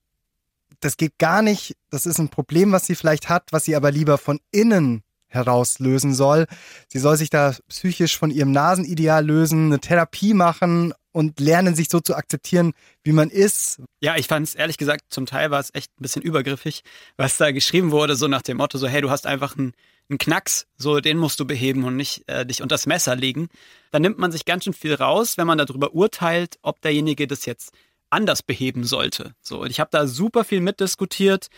das 0.81 0.97
geht 0.97 1.19
gar 1.19 1.43
nicht, 1.43 1.77
das 1.91 2.07
ist 2.07 2.19
ein 2.19 2.31
Problem, 2.31 2.73
was 2.73 2.87
sie 2.87 2.95
vielleicht 2.95 3.29
hat, 3.29 3.49
was 3.51 3.65
sie 3.65 3.77
aber 3.77 3.91
lieber 3.91 4.17
von 4.17 4.41
innen 4.53 5.03
heraus 5.31 5.79
lösen 5.79 6.15
soll. 6.15 6.47
Sie 6.89 6.99
soll 6.99 7.17
sich 7.17 7.31
da 7.31 7.55
psychisch 7.69 8.19
von 8.19 8.31
ihrem 8.31 8.53
Nasenideal 8.53 9.25
lösen, 9.25 9.67
eine 9.67 9.81
Therapie 9.81 10.35
machen 10.35 10.93
und 11.13 11.41
lernen, 11.41 11.75
sich 11.75 11.89
so 11.89 12.01
zu 12.01 12.15
akzeptieren, 12.15 12.73
wie 13.03 13.13
man 13.13 13.31
ist. 13.31 13.81
Ja, 14.01 14.17
ich 14.17 14.27
fand 14.27 14.47
es 14.47 14.55
ehrlich 14.55 14.77
gesagt, 14.77 15.05
zum 15.09 15.27
Teil 15.27 15.51
war 15.51 15.61
es 15.61 15.75
echt 15.75 15.91
ein 15.93 16.03
bisschen 16.03 16.23
übergriffig, 16.23 16.83
was 17.17 17.37
da 17.37 17.51
geschrieben 17.51 17.91
wurde, 17.91 18.17
so 18.17 18.29
nach 18.29 18.43
dem 18.43 18.59
Motto, 18.59 18.79
so 18.79 18.87
hey, 18.87 19.01
du 19.01 19.11
hast 19.11 19.27
einfach 19.27 19.57
einen, 19.57 19.73
einen 20.09 20.19
Knacks, 20.19 20.67
so 20.77 21.01
den 21.01 21.19
musst 21.19 21.41
du 21.41 21.47
beheben 21.47 21.85
und 21.85 21.97
nicht 21.97 22.29
äh, 22.29 22.47
dich 22.47 22.63
unters 22.63 22.87
Messer 22.87 23.17
legen. 23.17 23.49
Da 23.91 23.99
nimmt 23.99 24.19
man 24.19 24.33
sich 24.33 24.45
ganz 24.45 24.65
schön 24.65 24.73
viel 24.73 24.95
raus, 24.95 25.37
wenn 25.37 25.47
man 25.47 25.59
darüber 25.59 25.95
urteilt, 25.95 26.59
ob 26.63 26.81
derjenige 26.83 27.27
das 27.27 27.47
jetzt 27.47 27.73
anders 28.11 28.43
beheben 28.43 28.85
sollte. 28.85 29.35
So, 29.41 29.63
und 29.63 29.71
ich 29.71 29.81
habe 29.81 29.91
da 29.93 30.07
super 30.07 30.45
viel 30.45 30.61
mitdiskutiert 30.61 31.49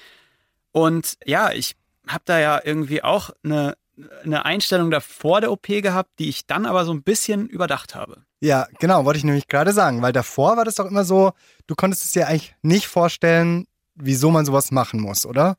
und 0.70 1.18
ja, 1.24 1.52
ich 1.52 1.76
habe 2.06 2.22
da 2.24 2.38
ja 2.38 2.60
irgendwie 2.64 3.02
auch 3.02 3.30
eine 3.44 3.74
eine 4.24 4.44
Einstellung 4.44 4.90
davor 4.90 5.40
der 5.40 5.52
OP 5.52 5.66
gehabt, 5.66 6.18
die 6.18 6.28
ich 6.28 6.46
dann 6.46 6.66
aber 6.66 6.84
so 6.84 6.92
ein 6.92 7.02
bisschen 7.02 7.46
überdacht 7.46 7.94
habe. 7.94 8.22
Ja, 8.40 8.66
genau, 8.78 9.04
wollte 9.04 9.18
ich 9.18 9.24
nämlich 9.24 9.48
gerade 9.48 9.72
sagen, 9.72 10.02
weil 10.02 10.12
davor 10.12 10.56
war 10.56 10.64
das 10.64 10.76
doch 10.76 10.86
immer 10.86 11.04
so, 11.04 11.32
du 11.66 11.74
konntest 11.74 12.04
es 12.04 12.12
dir 12.12 12.26
eigentlich 12.26 12.54
nicht 12.62 12.86
vorstellen, 12.86 13.66
wieso 13.94 14.30
man 14.30 14.44
sowas 14.44 14.70
machen 14.70 15.00
muss, 15.00 15.26
oder? 15.26 15.56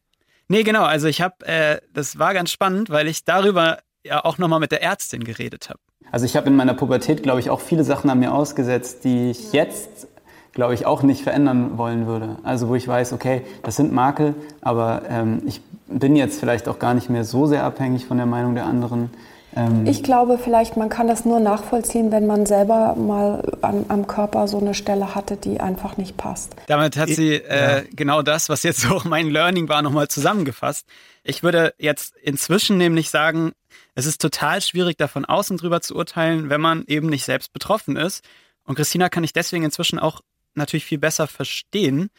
Nee, 0.48 0.64
genau. 0.64 0.84
Also 0.84 1.08
ich 1.08 1.22
habe, 1.22 1.46
äh, 1.46 1.80
das 1.94 2.20
war 2.20 2.34
ganz 2.34 2.52
spannend, 2.52 2.90
weil 2.90 3.08
ich 3.08 3.24
darüber 3.24 3.80
ja 4.04 4.26
auch 4.26 4.38
nochmal 4.38 4.60
mit 4.60 4.72
der 4.72 4.82
Ärztin 4.82 5.24
geredet 5.24 5.70
habe. 5.70 5.80
Also 6.12 6.26
ich 6.26 6.36
habe 6.36 6.48
in 6.48 6.56
meiner 6.56 6.74
Pubertät, 6.74 7.24
glaube 7.24 7.40
ich, 7.40 7.50
auch 7.50 7.62
viele 7.62 7.84
Sachen 7.84 8.10
an 8.10 8.20
mir 8.20 8.34
ausgesetzt, 8.34 9.06
die 9.06 9.32
ich 9.32 9.54
jetzt, 9.54 10.08
glaube 10.52 10.74
ich, 10.74 10.86
auch 10.86 11.02
nicht 11.02 11.24
verändern 11.24 11.78
wollen 11.78 12.06
würde. 12.06 12.38
Also 12.44 12.68
wo 12.68 12.76
ich 12.76 12.88
weiß, 12.88 13.14
okay, 13.14 13.44
das 13.64 13.78
sind 13.78 13.94
Makel, 13.94 14.36
aber 14.62 15.04
ähm, 15.08 15.42
ich 15.46 15.62
bin 15.88 16.16
jetzt 16.16 16.40
vielleicht 16.40 16.68
auch 16.68 16.80
gar 16.80 16.94
nicht 16.94 17.10
mehr 17.10 17.24
so 17.24 17.46
sehr 17.46 17.64
abhängig 17.64 18.06
von 18.06 18.18
der 18.18 18.26
Meinung 18.26 18.56
der 18.56 18.66
anderen. 18.66 19.10
Ähm 19.56 19.86
ich 19.86 20.04
glaube 20.04 20.38
vielleicht, 20.38 20.78
man 20.78 20.90
kann 20.90 21.08
das 21.08 21.26
nur 21.26 21.40
nachvollziehen, 21.40 22.12
wenn 22.12 22.26
man 22.26 22.46
selber 22.46 22.96
mal 22.96 23.44
an, 23.62 23.86
am 23.90 24.08
Körper 24.08 24.48
so 24.48 24.60
eine 24.60 24.74
Stelle 24.74 25.16
hatte, 25.16 25.38
die 25.38 25.60
einfach 25.60 25.98
nicht 25.98 26.18
passt. 26.18 26.56
Damit 26.68 26.98
hat 26.98 27.10
sie 27.10 27.36
äh, 27.36 27.78
ja. 27.78 27.82
genau 27.92 28.22
das, 28.22 28.50
was 28.50 28.64
jetzt 28.64 28.90
auch 28.92 29.06
mein 29.06 29.30
Learning 29.30 29.70
war, 29.70 29.82
nochmal 29.82 30.08
zusammengefasst. 30.08 30.88
Ich 31.24 31.44
würde 31.44 31.74
jetzt 31.78 32.16
inzwischen 32.18 32.78
nämlich 32.78 33.10
sagen, 33.10 33.52
es 33.96 34.06
ist 34.06 34.22
total 34.22 34.62
schwierig, 34.62 34.98
da 34.98 35.08
von 35.08 35.26
außen 35.26 35.58
drüber 35.58 35.82
zu 35.82 35.96
urteilen, 35.96 36.50
wenn 36.50 36.62
man 36.62 36.84
eben 36.88 37.08
nicht 37.08 37.26
selbst 37.26 37.54
betroffen 37.54 37.96
ist. 37.96 38.24
Und 38.66 38.76
Christina 38.76 39.10
kann 39.10 39.24
ich 39.24 39.34
deswegen 39.34 39.64
inzwischen 39.64 40.00
auch 40.00 40.22
natürlich 40.56 40.86
viel 40.86 40.98
besser 40.98 41.28
verstehen. 41.28 42.10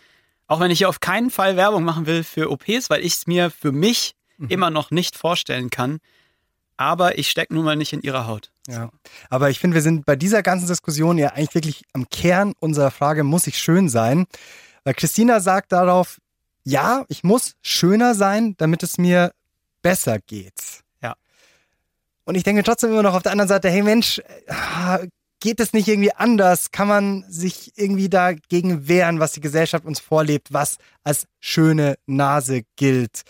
Auch 0.47 0.61
wenn 0.61 0.71
ich 0.71 0.79
hier 0.79 0.89
auf 0.89 1.01
keinen 1.01 1.31
Fall 1.31 1.57
Werbung 1.57 1.85
machen 1.85 2.07
will 2.07 2.23
für 2.23 2.51
OPs, 2.51 2.91
weil 2.91 3.05
ich 3.05 3.15
es 3.15 3.27
mir 3.27 3.51
für 3.51 3.73
mich 3.73 4.15
mhm. 4.37 4.49
immer 4.49 4.71
noch 4.71 4.91
nicht 4.91 5.17
vorstellen 5.17 5.71
kann. 5.71 5.99
Aber 6.77 7.19
ich 7.19 7.31
stecke 7.31 7.55
nun 7.55 7.65
mal 7.65 7.77
nicht 7.77 7.93
in 7.93 8.03
ihrer 8.03 8.27
Haut. 8.27 8.51
Ja. 8.67 8.91
Aber 9.31 9.49
ich 9.51 9.61
finde, 9.61 9.75
wir 9.75 9.83
sind 9.83 10.05
bei 10.07 10.17
dieser 10.17 10.43
ganzen 10.43 10.67
Diskussion 10.67 11.19
ja 11.19 11.29
eigentlich 11.29 11.55
wirklich 11.55 11.85
am 11.93 12.09
Kern 12.09 12.53
unserer 12.59 12.91
Frage, 12.91 13.23
muss 13.23 13.47
ich 13.47 13.59
schön 13.59 13.89
sein? 13.89 14.27
Weil 14.83 14.95
Christina 14.95 15.41
sagt 15.41 15.73
darauf, 15.73 16.19
ja, 16.65 17.05
ich 17.09 17.23
muss 17.23 17.55
schöner 17.63 18.15
sein, 18.15 18.55
damit 18.57 18.83
es 18.83 18.99
mir 18.99 19.33
besser 19.83 20.19
geht. 20.19 20.83
Ja. 21.01 21.15
Und 22.25 22.35
ich 22.35 22.43
denke 22.43 22.63
trotzdem 22.65 22.91
immer 22.91 23.03
noch 23.03 23.15
auf 23.15 23.23
der 23.23 23.33
anderen 23.33 23.49
Seite, 23.49 23.71
hey 23.71 23.83
Mensch, 23.83 24.19
äh, 24.19 25.07
geht 25.45 25.61
es 25.61 25.75
nicht 25.75 25.89
irgendwie 25.89 26.15
anders? 26.15 26.71
Kann 26.71 26.89
man 26.89 27.23
sich 27.29 27.73
irgendwie 27.77 28.09
dagegen 28.09 28.89
wehren, 28.89 29.21
was 29.21 29.33
die 29.33 29.43
Gesellschaft 29.43 29.85
uns 29.85 30.01
vorlebt, 30.01 30.55
was 30.55 30.79
als 31.03 31.27
schöne 31.39 31.99
Nase 32.07 32.63
gilt? 32.77 33.25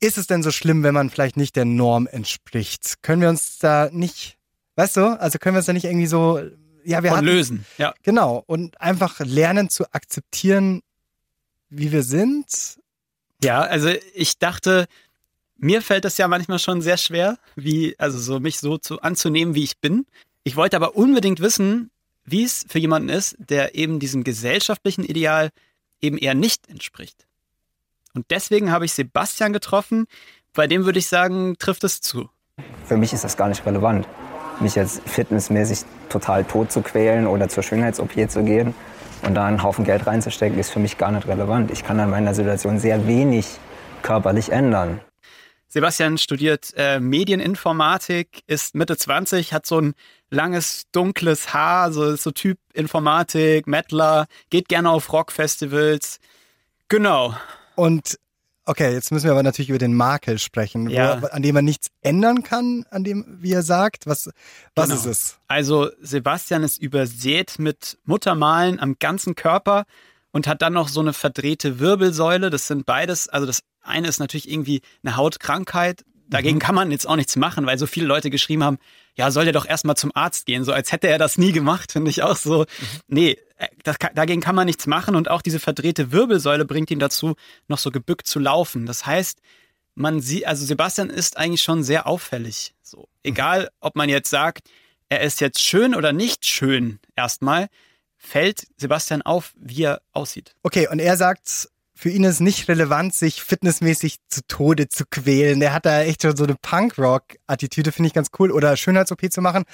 Ist 0.00 0.18
es 0.18 0.26
denn 0.26 0.42
so 0.42 0.50
schlimm, 0.50 0.82
wenn 0.82 0.92
man 0.92 1.08
vielleicht 1.08 1.36
nicht 1.36 1.54
der 1.54 1.64
Norm 1.64 2.08
entspricht? 2.08 3.02
Können 3.02 3.22
wir 3.22 3.28
uns 3.28 3.58
da 3.58 3.88
nicht, 3.92 4.36
weißt 4.74 4.96
du, 4.96 5.20
also 5.20 5.38
können 5.38 5.54
wir 5.54 5.58
uns 5.58 5.66
da 5.66 5.72
nicht 5.72 5.84
irgendwie 5.84 6.08
so, 6.08 6.40
ja, 6.82 7.04
wir 7.04 7.12
Von 7.12 7.24
lösen, 7.24 7.64
ja. 7.78 7.94
Genau. 8.02 8.42
Und 8.44 8.80
einfach 8.80 9.20
lernen 9.20 9.70
zu 9.70 9.84
akzeptieren, 9.92 10.82
wie 11.68 11.92
wir 11.92 12.02
sind. 12.02 12.80
Ja, 13.44 13.60
also 13.60 13.90
ich 14.12 14.40
dachte, 14.40 14.86
mir 15.56 15.82
fällt 15.82 16.04
das 16.04 16.18
ja 16.18 16.26
manchmal 16.26 16.58
schon 16.58 16.82
sehr 16.82 16.96
schwer, 16.96 17.38
wie, 17.54 17.94
also 17.96 18.18
so 18.18 18.40
mich 18.40 18.58
so 18.58 18.76
zu, 18.76 19.00
anzunehmen, 19.02 19.54
wie 19.54 19.62
ich 19.62 19.78
bin. 19.78 20.04
Ich 20.42 20.56
wollte 20.56 20.76
aber 20.76 20.96
unbedingt 20.96 21.40
wissen, 21.40 21.90
wie 22.24 22.44
es 22.44 22.64
für 22.68 22.78
jemanden 22.78 23.08
ist, 23.08 23.36
der 23.38 23.74
eben 23.74 23.98
diesem 23.98 24.24
gesellschaftlichen 24.24 25.04
Ideal 25.04 25.50
eben 26.00 26.16
eher 26.16 26.34
nicht 26.34 26.68
entspricht. 26.68 27.26
Und 28.14 28.26
deswegen 28.30 28.72
habe 28.72 28.84
ich 28.84 28.92
Sebastian 28.92 29.52
getroffen, 29.52 30.06
bei 30.54 30.66
dem 30.66 30.84
würde 30.84 30.98
ich 30.98 31.06
sagen, 31.06 31.56
trifft 31.58 31.84
es 31.84 32.00
zu. 32.00 32.28
Für 32.84 32.96
mich 32.96 33.12
ist 33.12 33.24
das 33.24 33.36
gar 33.36 33.48
nicht 33.48 33.64
relevant, 33.64 34.08
mich 34.60 34.74
jetzt 34.74 35.02
fitnessmäßig 35.06 35.80
total 36.08 36.44
tot 36.44 36.72
zu 36.72 36.82
quälen 36.82 37.26
oder 37.26 37.48
zur 37.48 37.62
Schönheits-OP 37.62 38.30
zu 38.30 38.42
gehen 38.42 38.74
und 39.22 39.34
da 39.34 39.46
einen 39.46 39.62
Haufen 39.62 39.84
Geld 39.84 40.06
reinzustecken, 40.06 40.58
ist 40.58 40.70
für 40.70 40.80
mich 40.80 40.98
gar 40.98 41.12
nicht 41.12 41.28
relevant. 41.28 41.70
Ich 41.70 41.84
kann 41.84 42.00
an 42.00 42.10
meiner 42.10 42.34
Situation 42.34 42.78
sehr 42.78 43.06
wenig 43.06 43.46
körperlich 44.02 44.50
ändern. 44.50 45.00
Sebastian 45.72 46.18
studiert 46.18 46.72
äh, 46.76 46.98
Medieninformatik, 46.98 48.42
ist 48.48 48.74
Mitte 48.74 48.96
20, 48.96 49.52
hat 49.52 49.66
so 49.66 49.80
ein 49.80 49.94
langes, 50.28 50.86
dunkles 50.90 51.54
Haar, 51.54 51.92
so, 51.92 52.16
so 52.16 52.32
Typ 52.32 52.58
Informatik, 52.74 53.68
Mettler, 53.68 54.26
geht 54.50 54.68
gerne 54.68 54.90
auf 54.90 55.12
Rockfestivals. 55.12 56.18
Genau. 56.88 57.36
Und 57.76 58.18
okay, 58.64 58.92
jetzt 58.92 59.12
müssen 59.12 59.26
wir 59.26 59.30
aber 59.30 59.44
natürlich 59.44 59.68
über 59.68 59.78
den 59.78 59.94
Makel 59.94 60.40
sprechen, 60.40 60.90
ja. 60.90 61.22
wo, 61.22 61.26
an 61.26 61.42
dem 61.42 61.54
man 61.54 61.64
nichts 61.64 61.86
ändern 62.00 62.42
kann, 62.42 62.84
an 62.90 63.04
dem, 63.04 63.38
wie 63.40 63.52
er 63.52 63.62
sagt. 63.62 64.06
Was, 64.08 64.28
was 64.74 64.88
genau. 64.88 64.98
ist 64.98 65.06
es? 65.06 65.38
Also 65.46 65.88
Sebastian 66.00 66.64
ist 66.64 66.82
übersät 66.82 67.60
mit 67.60 67.96
Muttermalen 68.04 68.80
am 68.80 68.96
ganzen 68.98 69.36
Körper 69.36 69.84
und 70.32 70.48
hat 70.48 70.62
dann 70.62 70.72
noch 70.72 70.88
so 70.88 70.98
eine 70.98 71.12
verdrehte 71.12 71.78
Wirbelsäule. 71.78 72.50
Das 72.50 72.66
sind 72.66 72.86
beides, 72.86 73.28
also 73.28 73.46
das 73.46 73.60
eine 73.82 74.08
ist 74.08 74.18
natürlich 74.18 74.50
irgendwie 74.50 74.82
eine 75.02 75.16
Hautkrankheit. 75.16 76.04
Dagegen 76.28 76.56
mhm. 76.56 76.60
kann 76.60 76.74
man 76.74 76.90
jetzt 76.90 77.08
auch 77.08 77.16
nichts 77.16 77.36
machen, 77.36 77.66
weil 77.66 77.78
so 77.78 77.86
viele 77.86 78.06
Leute 78.06 78.30
geschrieben 78.30 78.62
haben, 78.62 78.78
ja, 79.16 79.30
soll 79.30 79.44
der 79.44 79.52
doch 79.52 79.66
erstmal 79.66 79.96
zum 79.96 80.12
Arzt 80.14 80.46
gehen, 80.46 80.64
so 80.64 80.72
als 80.72 80.92
hätte 80.92 81.08
er 81.08 81.18
das 81.18 81.38
nie 81.38 81.52
gemacht, 81.52 81.92
finde 81.92 82.10
ich 82.10 82.22
auch 82.22 82.36
so. 82.36 82.60
Mhm. 82.60 82.66
Nee, 83.08 83.38
äh, 83.56 83.68
das, 83.82 83.96
dagegen 84.14 84.40
kann 84.40 84.54
man 84.54 84.66
nichts 84.66 84.86
machen 84.86 85.16
und 85.16 85.30
auch 85.30 85.42
diese 85.42 85.58
verdrehte 85.58 86.12
Wirbelsäule 86.12 86.64
bringt 86.64 86.90
ihn 86.90 87.00
dazu, 87.00 87.34
noch 87.68 87.78
so 87.78 87.90
gebückt 87.90 88.26
zu 88.26 88.38
laufen. 88.38 88.86
Das 88.86 89.06
heißt, 89.06 89.40
man 89.94 90.20
sieht, 90.20 90.46
also 90.46 90.64
Sebastian 90.64 91.10
ist 91.10 91.36
eigentlich 91.36 91.62
schon 91.62 91.82
sehr 91.82 92.06
auffällig. 92.06 92.74
So, 92.82 93.08
egal, 93.22 93.70
ob 93.80 93.96
man 93.96 94.08
jetzt 94.08 94.30
sagt, 94.30 94.68
er 95.08 95.20
ist 95.20 95.40
jetzt 95.40 95.60
schön 95.60 95.94
oder 95.94 96.12
nicht 96.12 96.46
schön, 96.46 97.00
erstmal, 97.16 97.68
fällt 98.16 98.66
Sebastian 98.76 99.22
auf, 99.22 99.52
wie 99.56 99.82
er 99.82 100.02
aussieht. 100.12 100.54
Okay, 100.62 100.88
und 100.88 101.00
er 101.00 101.16
sagt, 101.16 101.68
für 102.00 102.08
ihn 102.08 102.24
ist 102.24 102.40
nicht 102.40 102.66
relevant, 102.68 103.12
sich 103.12 103.42
fitnessmäßig 103.42 104.20
zu 104.30 104.40
Tode 104.48 104.88
zu 104.88 105.04
quälen. 105.10 105.60
Der 105.60 105.74
hat 105.74 105.84
da 105.84 106.00
echt 106.00 106.22
schon 106.22 106.34
so 106.34 106.44
eine 106.44 106.54
Punkrock-Attitüde, 106.54 107.92
finde 107.92 108.06
ich 108.06 108.14
ganz 108.14 108.28
cool. 108.38 108.52
Oder 108.52 108.74
Schönheits-OP 108.74 109.30
zu 109.30 109.42
machen. 109.42 109.64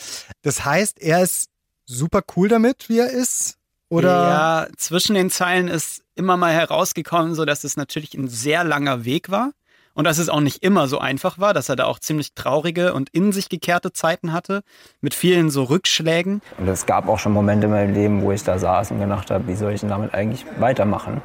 Das 0.42 0.64
heißt, 0.64 1.00
er 1.00 1.22
ist 1.22 1.50
super 1.84 2.22
cool 2.34 2.48
damit, 2.48 2.88
wie 2.88 2.98
er 2.98 3.10
ist. 3.10 3.58
Oder? 3.90 4.08
Ja, 4.08 4.66
zwischen 4.76 5.14
den 5.14 5.30
Zeilen 5.30 5.68
ist 5.68 6.02
immer 6.16 6.36
mal 6.36 6.52
herausgekommen, 6.52 7.36
so 7.36 7.44
dass 7.44 7.62
es 7.62 7.76
natürlich 7.76 8.14
ein 8.14 8.26
sehr 8.26 8.64
langer 8.64 9.04
Weg 9.04 9.30
war. 9.30 9.52
Und 9.94 10.02
dass 10.02 10.18
es 10.18 10.28
auch 10.28 10.40
nicht 10.40 10.64
immer 10.64 10.88
so 10.88 10.98
einfach 10.98 11.38
war, 11.38 11.54
dass 11.54 11.68
er 11.68 11.76
da 11.76 11.84
auch 11.84 12.00
ziemlich 12.00 12.34
traurige 12.34 12.92
und 12.92 13.08
in 13.10 13.30
sich 13.30 13.48
gekehrte 13.48 13.92
Zeiten 13.92 14.32
hatte, 14.32 14.62
mit 15.00 15.14
vielen 15.14 15.48
so 15.48 15.62
Rückschlägen. 15.62 16.42
Und 16.58 16.66
es 16.66 16.86
gab 16.86 17.08
auch 17.08 17.20
schon 17.20 17.32
Momente 17.32 17.66
in 17.66 17.70
meinem 17.70 17.94
Leben, 17.94 18.22
wo 18.22 18.32
ich 18.32 18.42
da 18.42 18.58
saß 18.58 18.90
und 18.90 18.98
gedacht 18.98 19.30
habe, 19.30 19.46
wie 19.46 19.54
soll 19.54 19.72
ich 19.72 19.80
denn 19.80 19.90
damit 19.90 20.12
eigentlich 20.12 20.44
weitermachen? 20.58 21.22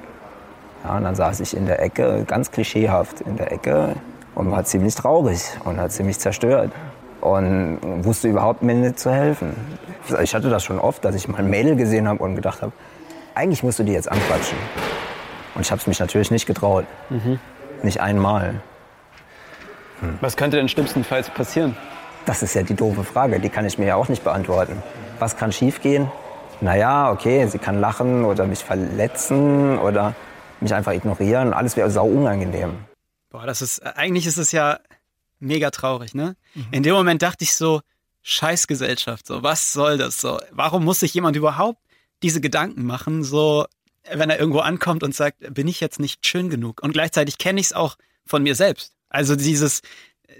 Ja, 0.83 0.97
und 0.97 1.03
dann 1.03 1.15
saß 1.15 1.39
ich 1.41 1.55
in 1.55 1.65
der 1.65 1.81
Ecke, 1.81 2.23
ganz 2.25 2.51
klischeehaft 2.51 3.21
in 3.21 3.37
der 3.37 3.51
Ecke 3.51 3.95
und 4.35 4.51
war 4.51 4.63
ziemlich 4.63 4.95
traurig 4.95 5.43
und 5.63 5.77
war 5.77 5.89
ziemlich 5.89 6.19
zerstört 6.19 6.71
und 7.21 7.79
wusste 8.03 8.27
überhaupt 8.27 8.63
mir 8.63 8.73
nicht 8.73 8.99
zu 8.99 9.11
helfen. 9.11 9.55
Ich 10.21 10.33
hatte 10.33 10.49
das 10.49 10.63
schon 10.63 10.79
oft, 10.79 11.05
dass 11.05 11.15
ich 11.15 11.27
mal 11.27 11.37
ein 11.37 11.49
Mädel 11.49 11.75
gesehen 11.75 12.07
habe 12.07 12.23
und 12.23 12.35
gedacht 12.35 12.61
habe, 12.61 12.71
eigentlich 13.35 13.63
musst 13.63 13.79
du 13.79 13.83
die 13.83 13.93
jetzt 13.93 14.11
anquatschen. 14.11 14.57
Und 15.53 15.61
ich 15.61 15.71
habe 15.71 15.79
es 15.79 15.87
mich 15.87 15.99
natürlich 15.99 16.31
nicht 16.31 16.45
getraut. 16.45 16.85
Mhm. 17.09 17.39
Nicht 17.83 18.01
einmal. 18.01 18.61
Hm. 19.99 20.17
Was 20.21 20.35
könnte 20.35 20.57
denn 20.57 20.69
schlimmstenfalls 20.69 21.29
passieren? 21.29 21.75
Das 22.25 22.43
ist 22.43 22.53
ja 22.53 22.63
die 22.63 22.75
doofe 22.75 23.03
Frage, 23.03 23.39
die 23.39 23.49
kann 23.49 23.65
ich 23.65 23.77
mir 23.77 23.87
ja 23.87 23.95
auch 23.95 24.07
nicht 24.09 24.23
beantworten. 24.23 24.81
Was 25.19 25.37
kann 25.37 25.51
schiefgehen? 25.51 26.11
Naja, 26.59 27.11
okay, 27.11 27.47
sie 27.47 27.57
kann 27.57 27.79
lachen 27.79 28.23
oder 28.23 28.45
mich 28.45 28.63
verletzen 28.63 29.79
oder 29.79 30.13
mich 30.61 30.73
einfach 30.73 30.93
ignorieren. 30.93 31.53
Alles 31.53 31.75
wäre 31.75 31.89
sau 31.89 32.07
unangenehm. 32.07 32.85
Boah, 33.29 33.45
das 33.45 33.61
ist, 33.61 33.79
eigentlich 33.79 34.25
ist 34.25 34.37
es 34.37 34.51
ja 34.51 34.79
mega 35.39 35.71
traurig, 35.71 36.13
ne? 36.13 36.35
Mhm. 36.53 36.67
In 36.71 36.83
dem 36.83 36.93
Moment 36.93 37.21
dachte 37.21 37.43
ich 37.43 37.55
so, 37.55 37.81
Scheißgesellschaft, 38.23 39.25
so, 39.25 39.41
was 39.43 39.73
soll 39.73 39.97
das 39.97 40.21
so? 40.21 40.39
Warum 40.51 40.85
muss 40.85 40.99
sich 40.99 41.13
jemand 41.13 41.35
überhaupt 41.35 41.79
diese 42.21 42.39
Gedanken 42.39 42.85
machen, 42.85 43.23
so, 43.23 43.65
wenn 44.11 44.29
er 44.29 44.39
irgendwo 44.39 44.59
ankommt 44.59 45.03
und 45.03 45.15
sagt, 45.15 45.37
bin 45.53 45.67
ich 45.67 45.79
jetzt 45.79 45.99
nicht 45.99 46.25
schön 46.25 46.49
genug? 46.49 46.83
Und 46.83 46.91
gleichzeitig 46.91 47.37
kenne 47.37 47.59
ich 47.59 47.67
es 47.67 47.73
auch 47.73 47.97
von 48.25 48.43
mir 48.43 48.55
selbst. 48.55 48.93
Also 49.09 49.35
dieses, 49.35 49.81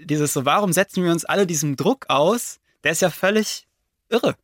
dieses 0.00 0.32
so, 0.32 0.44
warum 0.44 0.72
setzen 0.72 1.02
wir 1.02 1.10
uns 1.10 1.24
alle 1.24 1.46
diesem 1.46 1.76
Druck 1.76 2.06
aus? 2.08 2.60
Der 2.84 2.92
ist 2.92 3.02
ja 3.02 3.10
völlig 3.10 3.66
irre. 4.08 4.36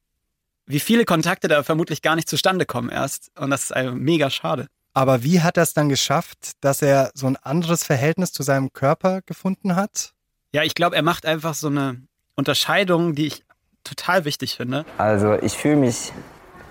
Wie 0.66 0.80
viele 0.80 1.04
Kontakte 1.04 1.48
da 1.48 1.62
vermutlich 1.62 2.02
gar 2.02 2.16
nicht 2.16 2.28
zustande 2.28 2.66
kommen 2.66 2.90
erst. 2.90 3.30
Und 3.38 3.50
das 3.50 3.70
ist 3.70 3.92
mega 3.94 4.30
schade. 4.30 4.68
Aber 4.98 5.22
wie 5.22 5.42
hat 5.42 5.56
er 5.56 5.62
es 5.62 5.74
dann 5.74 5.88
geschafft, 5.88 6.54
dass 6.60 6.82
er 6.82 7.12
so 7.14 7.28
ein 7.28 7.36
anderes 7.36 7.84
Verhältnis 7.84 8.32
zu 8.32 8.42
seinem 8.42 8.72
Körper 8.72 9.20
gefunden 9.22 9.76
hat? 9.76 10.12
Ja, 10.50 10.64
ich 10.64 10.74
glaube, 10.74 10.96
er 10.96 11.04
macht 11.04 11.24
einfach 11.24 11.54
so 11.54 11.68
eine 11.68 12.02
Unterscheidung, 12.34 13.14
die 13.14 13.28
ich 13.28 13.44
total 13.84 14.24
wichtig 14.24 14.56
finde. 14.56 14.84
Also 14.96 15.34
ich 15.34 15.56
fühle 15.56 15.76
mich 15.76 16.12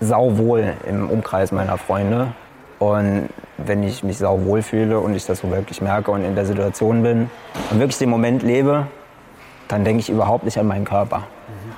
sauwohl 0.02 0.74
im 0.86 1.08
Umkreis 1.08 1.52
meiner 1.52 1.78
Freunde. 1.78 2.34
Und 2.78 3.30
wenn 3.56 3.82
ich 3.82 4.02
mich 4.02 4.18
sauwohl 4.18 4.60
fühle 4.60 5.00
und 5.00 5.14
ich 5.14 5.24
das 5.24 5.38
so 5.38 5.50
wirklich 5.50 5.80
merke 5.80 6.10
und 6.10 6.22
in 6.22 6.34
der 6.34 6.44
Situation 6.44 7.02
bin 7.02 7.30
und 7.70 7.80
wirklich 7.80 7.96
den 7.96 8.10
Moment 8.10 8.42
lebe, 8.42 8.88
dann 9.68 9.86
denke 9.86 10.00
ich 10.00 10.10
überhaupt 10.10 10.44
nicht 10.44 10.58
an 10.58 10.66
meinen 10.66 10.84
Körper. 10.84 11.26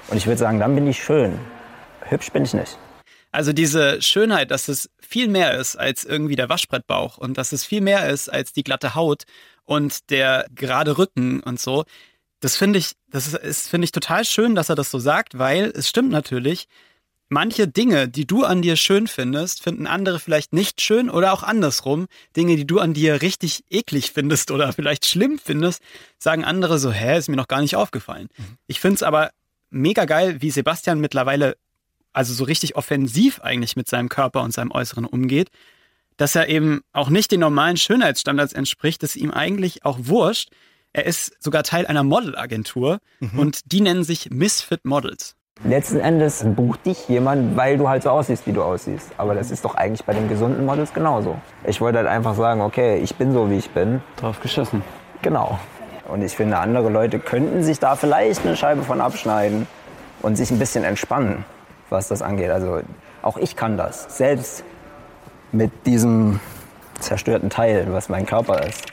Und 0.09 0.17
ich 0.17 0.27
würde 0.27 0.39
sagen, 0.39 0.59
dann 0.59 0.75
bin 0.75 0.89
ich 0.89 1.01
schön. 1.01 1.39
Hübsch 2.09 2.33
bin 2.33 2.43
ich 2.43 2.55
nicht. 2.55 2.77
Also 3.33 3.53
diese 3.53 4.03
Schönheit, 4.03 4.51
dass 4.51 4.69
es 4.69 4.91
viel 5.01 5.29
mehr 5.29 5.57
ist 5.59 5.77
als 5.77 6.05
irgendwie 6.05 6.37
der 6.37 6.49
Waschbrettbauch 6.49 7.17
und 7.19 7.39
dass 7.39 7.53
es 7.53 7.65
viel 7.65 7.81
mehr 7.81 8.09
ist 8.09 8.29
als 8.29 8.53
die 8.53 8.65
glatte 8.65 8.95
Haut 8.95 9.23
und 9.65 10.11
der 10.11 10.47
gerade 10.55 10.99
Rücken 10.99 11.41
und 11.41 11.61
so. 11.61 11.85
Das 12.41 12.57
finde 12.57 12.79
ich, 12.79 12.93
das 13.09 13.29
ist, 13.29 13.37
ist 13.37 13.69
finde 13.69 13.85
ich 13.85 13.93
total 13.93 14.25
schön, 14.25 14.55
dass 14.55 14.69
er 14.69 14.75
das 14.75 14.91
so 14.91 14.99
sagt, 14.99 15.39
weil 15.39 15.73
es 15.75 15.89
stimmt 15.89 16.11
natürlich. 16.11 16.67
Manche 17.33 17.69
Dinge, 17.69 18.09
die 18.09 18.27
du 18.27 18.43
an 18.43 18.61
dir 18.61 18.75
schön 18.75 19.07
findest, 19.07 19.63
finden 19.63 19.87
andere 19.87 20.19
vielleicht 20.19 20.53
nicht 20.53 20.81
schön 20.81 21.09
oder 21.09 21.33
auch 21.33 21.45
andersrum. 21.45 22.09
Dinge, 22.37 22.57
die 22.57 22.67
du 22.67 22.81
an 22.81 22.93
dir 22.93 23.23
richtig 23.23 23.63
eklig 23.71 24.11
findest 24.11 24.51
oder 24.51 24.73
vielleicht 24.73 25.07
schlimm 25.07 25.39
findest, 25.39 25.81
sagen 26.19 26.45
andere 26.45 26.81
so, 26.81 26.91
hä, 26.91 27.17
ist 27.17 27.29
mir 27.29 27.37
noch 27.37 27.47
gar 27.47 27.61
nicht 27.61 27.77
aufgefallen. 27.77 28.29
Mhm. 28.37 28.59
Ich 28.67 28.81
finde 28.81 28.97
es 28.97 29.03
aber 29.05 29.31
mega 29.71 30.07
geil, 30.07 30.43
wie 30.43 30.51
Sebastian 30.51 30.99
mittlerweile 30.99 31.57
also 32.13 32.35
so 32.35 32.45
richtig 32.45 32.77
offensiv 32.77 33.41
eigentlich 33.41 33.77
mit 33.77 33.89
seinem 33.89 34.09
Körper 34.09 34.43
und 34.43 34.53
seinem 34.53 34.71
Äußeren 34.71 35.05
umgeht, 35.05 35.51
dass 36.17 36.35
er 36.37 36.49
eben 36.49 36.83
auch 36.93 37.09
nicht 37.09 37.33
den 37.33 37.41
normalen 37.41 37.77
Schönheitsstandards 37.77 38.53
entspricht, 38.53 39.03
das 39.03 39.17
ist 39.17 39.23
ihm 39.23 39.31
eigentlich 39.31 39.85
auch 39.85 39.99
wurscht. 40.03 40.51
Er 40.93 41.07
ist 41.07 41.43
sogar 41.43 41.63
Teil 41.63 41.87
einer 41.87 42.03
Modelagentur 42.03 42.99
mhm. 43.21 43.39
und 43.39 43.73
die 43.73 43.81
nennen 43.81 44.05
sich 44.05 44.31
Misfit 44.31 44.85
Models. 44.85 45.35
Letzten 45.65 46.01
Endes 46.01 46.45
bucht 46.45 46.85
dich 46.87 47.09
jemand, 47.09 47.57
weil 47.57 47.79
du 47.79 47.89
halt 47.89 48.03
so 48.03 48.11
aussiehst, 48.11 48.47
wie 48.47 48.53
du 48.53 48.63
aussiehst. 48.63 49.11
Aber 49.19 49.35
das 49.35 49.51
ist 49.51 49.65
doch 49.65 49.75
eigentlich 49.75 50.05
bei 50.05 50.15
den 50.15 50.29
gesunden 50.29 50.65
Models 50.65 50.93
genauso. 50.93 51.39
Ich 51.65 51.81
wollte 51.81 51.99
halt 51.99 52.09
einfach 52.09 52.35
sagen, 52.35 52.63
okay, 52.63 52.99
ich 52.99 53.15
bin 53.15 53.33
so, 53.33 53.51
wie 53.51 53.59
ich 53.59 53.71
bin. 53.71 54.03
Drauf 54.17 54.41
geschissen. 54.41 54.83
Genau. 55.23 55.59
Und 56.09 56.23
ich 56.23 56.33
finde, 56.33 56.59
andere 56.59 56.89
Leute 56.89 57.19
könnten 57.19 57.63
sich 57.63 57.79
da 57.79 57.95
vielleicht 57.95 58.45
eine 58.45 58.57
Scheibe 58.57 58.83
von 58.83 59.01
abschneiden 59.01 59.67
und 60.23 60.37
sich 60.37 60.51
ein 60.51 60.59
bisschen 60.59 60.83
entspannen 60.83 61.45
was 61.91 62.09
das 62.09 62.23
angeht. 62.23 62.51
Also 62.51 62.83
auch 63.23 63.37
ich 63.37 63.57
kann 63.57 63.77
das, 63.77 64.17
selbst 64.17 64.65
mit 65.53 65.71
diesem 65.87 66.41
zerstörten 67.01 67.51
Teil, 67.51 67.93
was 67.93 68.09
mein 68.09 68.27
Körper 68.27 68.67
ist. 68.67 68.85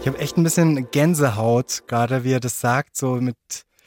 Ich 0.00 0.08
habe 0.08 0.18
echt 0.18 0.36
ein 0.36 0.44
bisschen 0.44 0.88
Gänsehaut, 0.92 1.82
gerade 1.88 2.22
wie 2.22 2.32
er 2.32 2.40
das 2.40 2.60
sagt, 2.60 2.96
so 2.96 3.16
mit 3.16 3.36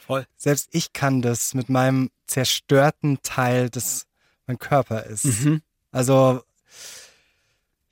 Voll. 0.09 0.25
Selbst 0.37 0.69
ich 0.71 0.91
kann 0.91 1.21
das 1.21 1.53
mit 1.53 1.69
meinem 1.69 2.09
zerstörten 2.25 3.19
Teil, 3.21 3.69
das 3.69 4.07
mein 4.47 4.57
Körper 4.57 5.05
ist. 5.05 5.25
Mhm. 5.25 5.61
Also 5.91 6.41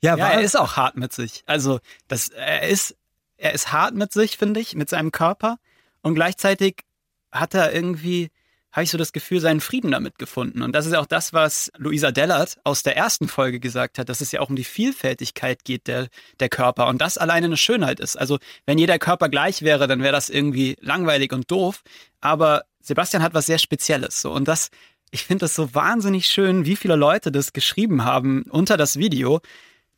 ja, 0.02 0.16
ja 0.16 0.28
er 0.28 0.40
ist 0.40 0.56
auch 0.56 0.76
hart 0.76 0.96
mit 0.96 1.12
sich. 1.12 1.42
Also 1.46 1.80
das, 2.06 2.28
er 2.28 2.68
ist, 2.68 2.96
er 3.36 3.52
ist 3.52 3.72
hart 3.72 3.94
mit 3.94 4.12
sich, 4.12 4.36
finde 4.36 4.60
ich, 4.60 4.74
mit 4.74 4.88
seinem 4.88 5.12
Körper. 5.12 5.58
Und 6.02 6.14
gleichzeitig 6.14 6.84
hat 7.32 7.54
er 7.54 7.72
irgendwie, 7.72 8.30
habe 8.72 8.84
ich 8.84 8.90
so 8.90 8.98
das 8.98 9.12
Gefühl, 9.12 9.40
seinen 9.40 9.60
Frieden 9.60 9.90
damit 9.90 10.18
gefunden. 10.18 10.62
Und 10.62 10.72
das 10.72 10.86
ist 10.86 10.94
auch 10.94 11.06
das, 11.06 11.32
was 11.32 11.70
Luisa 11.76 12.12
Dellert 12.12 12.58
aus 12.64 12.82
der 12.82 12.96
ersten 12.96 13.28
Folge 13.28 13.60
gesagt 13.60 13.98
hat, 13.98 14.08
dass 14.08 14.20
es 14.20 14.32
ja 14.32 14.40
auch 14.40 14.50
um 14.50 14.56
die 14.56 14.64
Vielfältigkeit 14.64 15.64
geht 15.64 15.86
der, 15.86 16.08
der 16.40 16.48
Körper. 16.48 16.86
Und 16.86 17.00
das 17.00 17.18
alleine 17.18 17.46
eine 17.46 17.56
Schönheit 17.56 18.00
ist. 18.00 18.16
Also 18.16 18.38
wenn 18.66 18.78
jeder 18.78 18.98
Körper 18.98 19.28
gleich 19.28 19.62
wäre, 19.62 19.86
dann 19.88 20.02
wäre 20.02 20.12
das 20.12 20.28
irgendwie 20.28 20.76
langweilig 20.80 21.32
und 21.32 21.50
doof. 21.50 21.82
Aber 22.20 22.64
Sebastian 22.80 23.22
hat 23.22 23.34
was 23.34 23.46
sehr 23.46 23.58
Spezielles. 23.58 24.20
So. 24.20 24.32
Und 24.32 24.46
das, 24.46 24.70
ich 25.10 25.24
finde 25.24 25.40
das 25.40 25.54
so 25.54 25.74
wahnsinnig 25.74 26.26
schön, 26.26 26.64
wie 26.64 26.76
viele 26.76 26.96
Leute 26.96 27.32
das 27.32 27.52
geschrieben 27.52 28.04
haben 28.04 28.42
unter 28.42 28.76
das 28.76 28.96
Video 28.98 29.40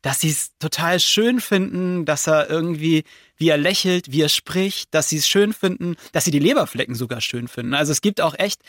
dass 0.01 0.19
sie 0.21 0.29
es 0.29 0.51
total 0.59 0.99
schön 0.99 1.39
finden, 1.39 2.05
dass 2.05 2.27
er 2.27 2.49
irgendwie, 2.49 3.03
wie 3.37 3.49
er 3.49 3.57
lächelt, 3.57 4.11
wie 4.11 4.21
er 4.21 4.29
spricht, 4.29 4.93
dass 4.93 5.09
sie 5.09 5.17
es 5.17 5.27
schön 5.27 5.53
finden, 5.53 5.95
dass 6.11 6.25
sie 6.25 6.31
die 6.31 6.39
Leberflecken 6.39 6.95
sogar 6.95 7.21
schön 7.21 7.47
finden. 7.47 7.73
Also 7.73 7.91
es 7.91 8.01
gibt 8.01 8.21
auch 8.21 8.37
echt 8.37 8.61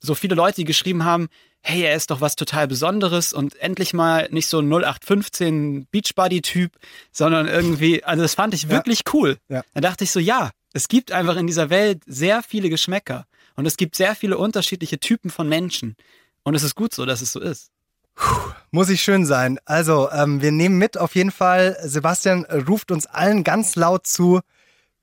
so 0.00 0.14
viele 0.14 0.34
Leute, 0.34 0.56
die 0.56 0.64
geschrieben 0.64 1.04
haben, 1.04 1.28
hey, 1.62 1.82
er 1.82 1.94
ist 1.94 2.10
doch 2.10 2.20
was 2.20 2.36
total 2.36 2.68
Besonderes 2.68 3.32
und 3.32 3.56
endlich 3.56 3.94
mal 3.94 4.28
nicht 4.30 4.48
so 4.48 4.58
ein 4.58 4.70
0815 4.70 5.86
Beachbody-Typ, 5.90 6.72
sondern 7.10 7.48
irgendwie, 7.48 8.04
also 8.04 8.22
das 8.22 8.34
fand 8.34 8.52
ich 8.52 8.68
wirklich 8.68 9.00
ja. 9.06 9.12
cool. 9.14 9.38
Ja. 9.48 9.62
Da 9.72 9.80
dachte 9.80 10.04
ich 10.04 10.10
so, 10.10 10.20
ja, 10.20 10.50
es 10.74 10.88
gibt 10.88 11.10
einfach 11.12 11.36
in 11.36 11.46
dieser 11.46 11.70
Welt 11.70 12.02
sehr 12.04 12.42
viele 12.42 12.68
Geschmäcker 12.68 13.26
und 13.56 13.64
es 13.64 13.78
gibt 13.78 13.96
sehr 13.96 14.14
viele 14.14 14.36
unterschiedliche 14.36 14.98
Typen 14.98 15.30
von 15.30 15.48
Menschen. 15.48 15.96
Und 16.42 16.54
es 16.54 16.62
ist 16.62 16.74
gut 16.74 16.94
so, 16.94 17.06
dass 17.06 17.22
es 17.22 17.32
so 17.32 17.40
ist. 17.40 17.70
Puh, 18.14 18.52
muss 18.70 18.88
ich 18.88 19.02
schön 19.02 19.26
sein. 19.26 19.58
Also, 19.64 20.10
ähm, 20.10 20.40
wir 20.42 20.52
nehmen 20.52 20.78
mit 20.78 20.98
auf 20.98 21.14
jeden 21.14 21.30
Fall. 21.30 21.76
Sebastian 21.82 22.44
ruft 22.44 22.90
uns 22.90 23.06
allen 23.06 23.44
ganz 23.44 23.76
laut 23.76 24.06
zu. 24.06 24.40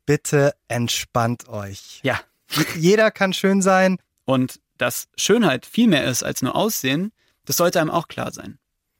Bitte 0.05 0.53
entspannt 0.67 1.47
euch. 1.47 1.99
Ja. 2.03 2.19
Jeder 2.75 3.11
kann 3.11 3.33
schön 3.33 3.61
sein. 3.61 3.97
Und 4.25 4.59
dass 4.77 5.07
Schönheit 5.17 5.65
viel 5.65 5.87
mehr 5.87 6.05
ist 6.05 6.23
als 6.23 6.41
nur 6.41 6.55
Aussehen, 6.55 7.11
das 7.45 7.57
sollte 7.57 7.79
einem 7.79 7.91
auch 7.91 8.07
klar 8.07 8.31
sein. 8.31 8.57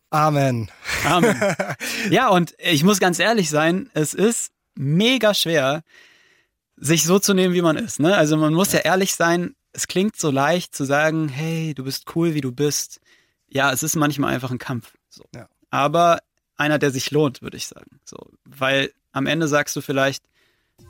Amen. 0.10 0.70
Amen. 1.06 1.40
Ja, 2.10 2.28
und 2.30 2.54
ich 2.58 2.84
muss 2.84 3.00
ganz 3.00 3.20
ehrlich 3.20 3.50
sein, 3.50 3.90
es 3.94 4.14
ist 4.14 4.52
mega 4.76 5.34
schwer, 5.34 5.84
sich 6.76 7.04
so 7.04 7.20
zu 7.20 7.34
nehmen, 7.34 7.54
wie 7.54 7.62
man 7.62 7.78
ist. 7.78 8.00
Ne? 8.00 8.16
Also 8.16 8.38
man 8.38 8.54
muss 8.54 8.74
ja 8.74 8.80
ehrlich 8.80 9.16
sein, 9.16 9.56
es 9.74 9.88
klingt 9.88 10.18
so 10.18 10.32
leicht 10.32 10.76
zu 10.76 10.84
sagen, 10.84 11.30
hey, 11.30 11.74
du 11.74 11.84
bist 11.84 12.16
cool, 12.16 12.34
wie 12.34 12.42
du 12.42 12.52
bist 12.52 13.00
ja, 13.52 13.72
es 13.72 13.84
ist 13.84 13.96
manchmal 13.96 14.34
einfach 14.34 14.52
ein 14.52 14.58
Kampf. 14.58 14.94
So. 15.10 15.24
Ja. 15.36 15.48
Aber 15.70 16.20
einer, 16.58 16.80
der 16.80 16.92
sich 16.92 17.12
lohnt, 17.12 17.42
würde 17.42 17.58
ich 17.58 17.68
sagen. 17.68 18.00
So, 18.06 18.18
weil 18.46 18.92
am 19.12 19.28
Ende 19.28 19.48
sagst 19.48 19.76
du 19.76 19.82
vielleicht, 19.82 20.24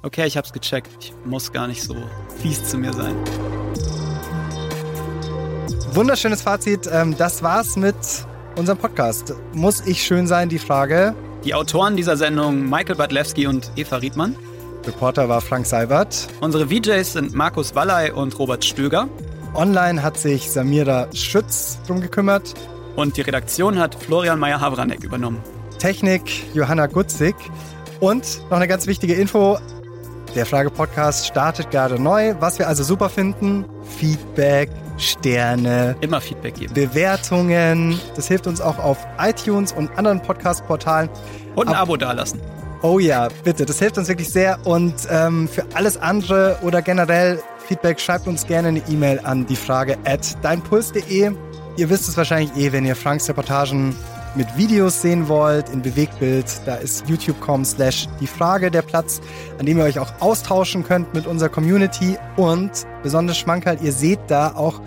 okay, 0.03 0.27
ich 0.27 0.37
hab's 0.37 0.53
gecheckt, 0.53 0.89
ich 0.99 1.13
muss 1.25 1.51
gar 1.51 1.67
nicht 1.67 1.81
so 1.81 1.95
fies 2.41 2.63
zu 2.69 2.77
mir 2.77 2.93
sein. 2.93 3.15
Wunderschönes 5.93 6.41
Fazit. 6.41 6.87
Ähm, 6.91 7.17
das 7.17 7.43
war's 7.43 7.75
mit 7.75 7.95
unserem 8.55 8.77
Podcast. 8.77 9.33
Muss 9.53 9.81
ich 9.85 10.03
schön 10.03 10.27
sein, 10.27 10.47
die 10.47 10.59
Frage. 10.59 11.15
Die 11.43 11.53
Autoren 11.53 11.97
dieser 11.97 12.15
Sendung 12.15 12.69
Michael 12.69 12.95
Badlewski 12.95 13.47
und 13.47 13.71
Eva 13.75 13.97
Riedmann. 13.97 14.35
Reporter 14.85 15.27
war 15.29 15.41
Frank 15.41 15.65
Seibert. 15.65 16.27
Unsere 16.39 16.67
VJs 16.67 17.13
sind 17.13 17.33
Markus 17.35 17.75
Wallay 17.75 18.11
und 18.11 18.37
Robert 18.39 18.63
Stöger. 18.63 19.09
Online 19.53 20.01
hat 20.01 20.17
sich 20.17 20.49
Samira 20.49 21.07
Schütz 21.13 21.79
drum 21.85 21.99
gekümmert. 21.99 22.53
Und 22.95 23.17
die 23.17 23.21
Redaktion 23.21 23.79
hat 23.79 23.95
Florian 23.95 24.39
Meyer-Havranek 24.39 25.03
übernommen. 25.03 25.41
Technik 25.77 26.53
Johanna 26.53 26.87
Gutzig. 26.87 27.35
Und 27.99 28.41
noch 28.49 28.57
eine 28.57 28.67
ganz 28.67 28.87
wichtige 28.87 29.13
Info. 29.13 29.57
Der 30.35 30.45
Frage-Podcast 30.45 31.27
startet 31.27 31.69
gerade 31.71 32.01
neu. 32.01 32.35
Was 32.39 32.59
wir 32.59 32.67
also 32.67 32.83
super 32.83 33.09
finden, 33.09 33.65
Feedback, 33.97 34.69
Sterne. 34.97 35.97
Immer 35.99 36.21
Feedback 36.21 36.55
geben. 36.55 36.73
Bewertungen. 36.73 37.99
Das 38.15 38.27
hilft 38.27 38.47
uns 38.47 38.61
auch 38.61 38.79
auf 38.79 38.97
iTunes 39.19 39.73
und 39.73 39.97
anderen 39.97 40.21
Podcast-Portalen. 40.21 41.09
Und 41.55 41.67
ein 41.67 41.75
Ab 41.75 41.81
Abo 41.81 41.97
dalassen. 41.97 42.39
Oh 42.83 42.99
ja, 42.99 43.27
bitte. 43.43 43.65
Das 43.65 43.79
hilft 43.79 43.97
uns 43.97 44.07
wirklich 44.07 44.29
sehr. 44.29 44.59
Und 44.65 44.93
ähm, 45.09 45.47
für 45.49 45.65
alles 45.73 45.97
andere 45.97 46.57
oder 46.61 46.81
generell 46.81 47.41
Feedback, 47.71 48.01
schreibt 48.01 48.27
uns 48.27 48.45
gerne 48.45 48.67
eine 48.67 48.81
E-Mail 48.89 49.21
an 49.23 49.45
die 49.45 49.55
Frage 49.55 49.97
at 50.03 50.35
deinpuls.de. 50.43 51.31
Ihr 51.77 51.89
wisst 51.89 52.09
es 52.09 52.17
wahrscheinlich 52.17 52.53
eh, 52.57 52.73
wenn 52.73 52.85
ihr 52.85 52.97
Franks 52.97 53.29
Reportagen 53.29 53.95
mit 54.35 54.57
Videos 54.57 55.01
sehen 55.01 55.29
wollt, 55.29 55.69
in 55.69 55.81
Bewegtbild, 55.81 56.47
da 56.65 56.75
ist 56.75 57.07
youtube.com 57.07 57.63
slash 57.63 58.09
die 58.19 58.27
Frage 58.27 58.71
der 58.71 58.81
Platz, 58.81 59.21
an 59.57 59.67
dem 59.67 59.77
ihr 59.77 59.85
euch 59.85 59.99
auch 59.99 60.11
austauschen 60.19 60.83
könnt 60.83 61.13
mit 61.13 61.25
unserer 61.27 61.47
Community 61.47 62.17
und 62.35 62.71
besonders 63.03 63.37
schmankerl, 63.37 63.77
ihr 63.81 63.93
seht 63.93 64.19
da 64.27 64.53
auch 64.53 64.81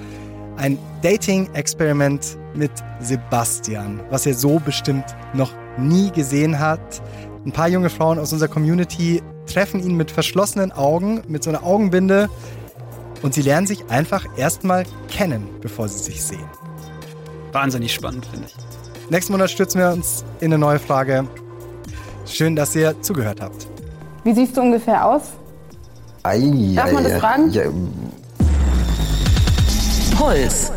ein 0.58 0.76
Dating-Experiment 1.00 2.36
mit 2.54 2.70
Sebastian, 3.00 3.98
was 4.10 4.26
ihr 4.26 4.34
so 4.34 4.58
bestimmt 4.58 5.06
noch 5.32 5.54
nie 5.78 6.10
gesehen 6.10 6.60
habt. 6.60 7.00
Ein 7.46 7.52
paar 7.52 7.68
junge 7.68 7.88
Frauen 7.88 8.18
aus 8.18 8.34
unserer 8.34 8.50
Community 8.50 9.22
treffen 9.46 9.80
ihn 9.80 9.96
mit 9.96 10.10
verschlossenen 10.10 10.70
Augen, 10.70 11.22
mit 11.28 11.42
so 11.44 11.48
einer 11.48 11.64
Augenbinde 11.64 12.28
und 13.24 13.32
sie 13.32 13.40
lernen 13.40 13.66
sich 13.66 13.88
einfach 13.88 14.26
erstmal 14.36 14.84
kennen, 15.08 15.48
bevor 15.62 15.88
sie 15.88 15.98
sich 15.98 16.22
sehen. 16.22 16.44
Wahnsinnig 17.52 17.94
spannend, 17.94 18.26
finde 18.26 18.48
ich. 18.48 19.10
Nächsten 19.10 19.32
Monat 19.32 19.50
stürzen 19.50 19.80
wir 19.80 19.92
uns 19.92 20.26
in 20.40 20.52
eine 20.52 20.58
neue 20.58 20.78
Frage. 20.78 21.26
Schön, 22.26 22.54
dass 22.54 22.76
ihr 22.76 23.00
zugehört 23.00 23.40
habt. 23.40 23.66
Wie 24.24 24.34
siehst 24.34 24.54
du 24.58 24.60
ungefähr 24.60 25.06
aus? 25.06 25.22
Ei, 26.22 26.74
Darf 26.74 26.92
man 26.92 27.04
das 27.04 27.14
fragen? 27.14 27.50
Ja. 27.50 27.62
Puls. 30.18 30.70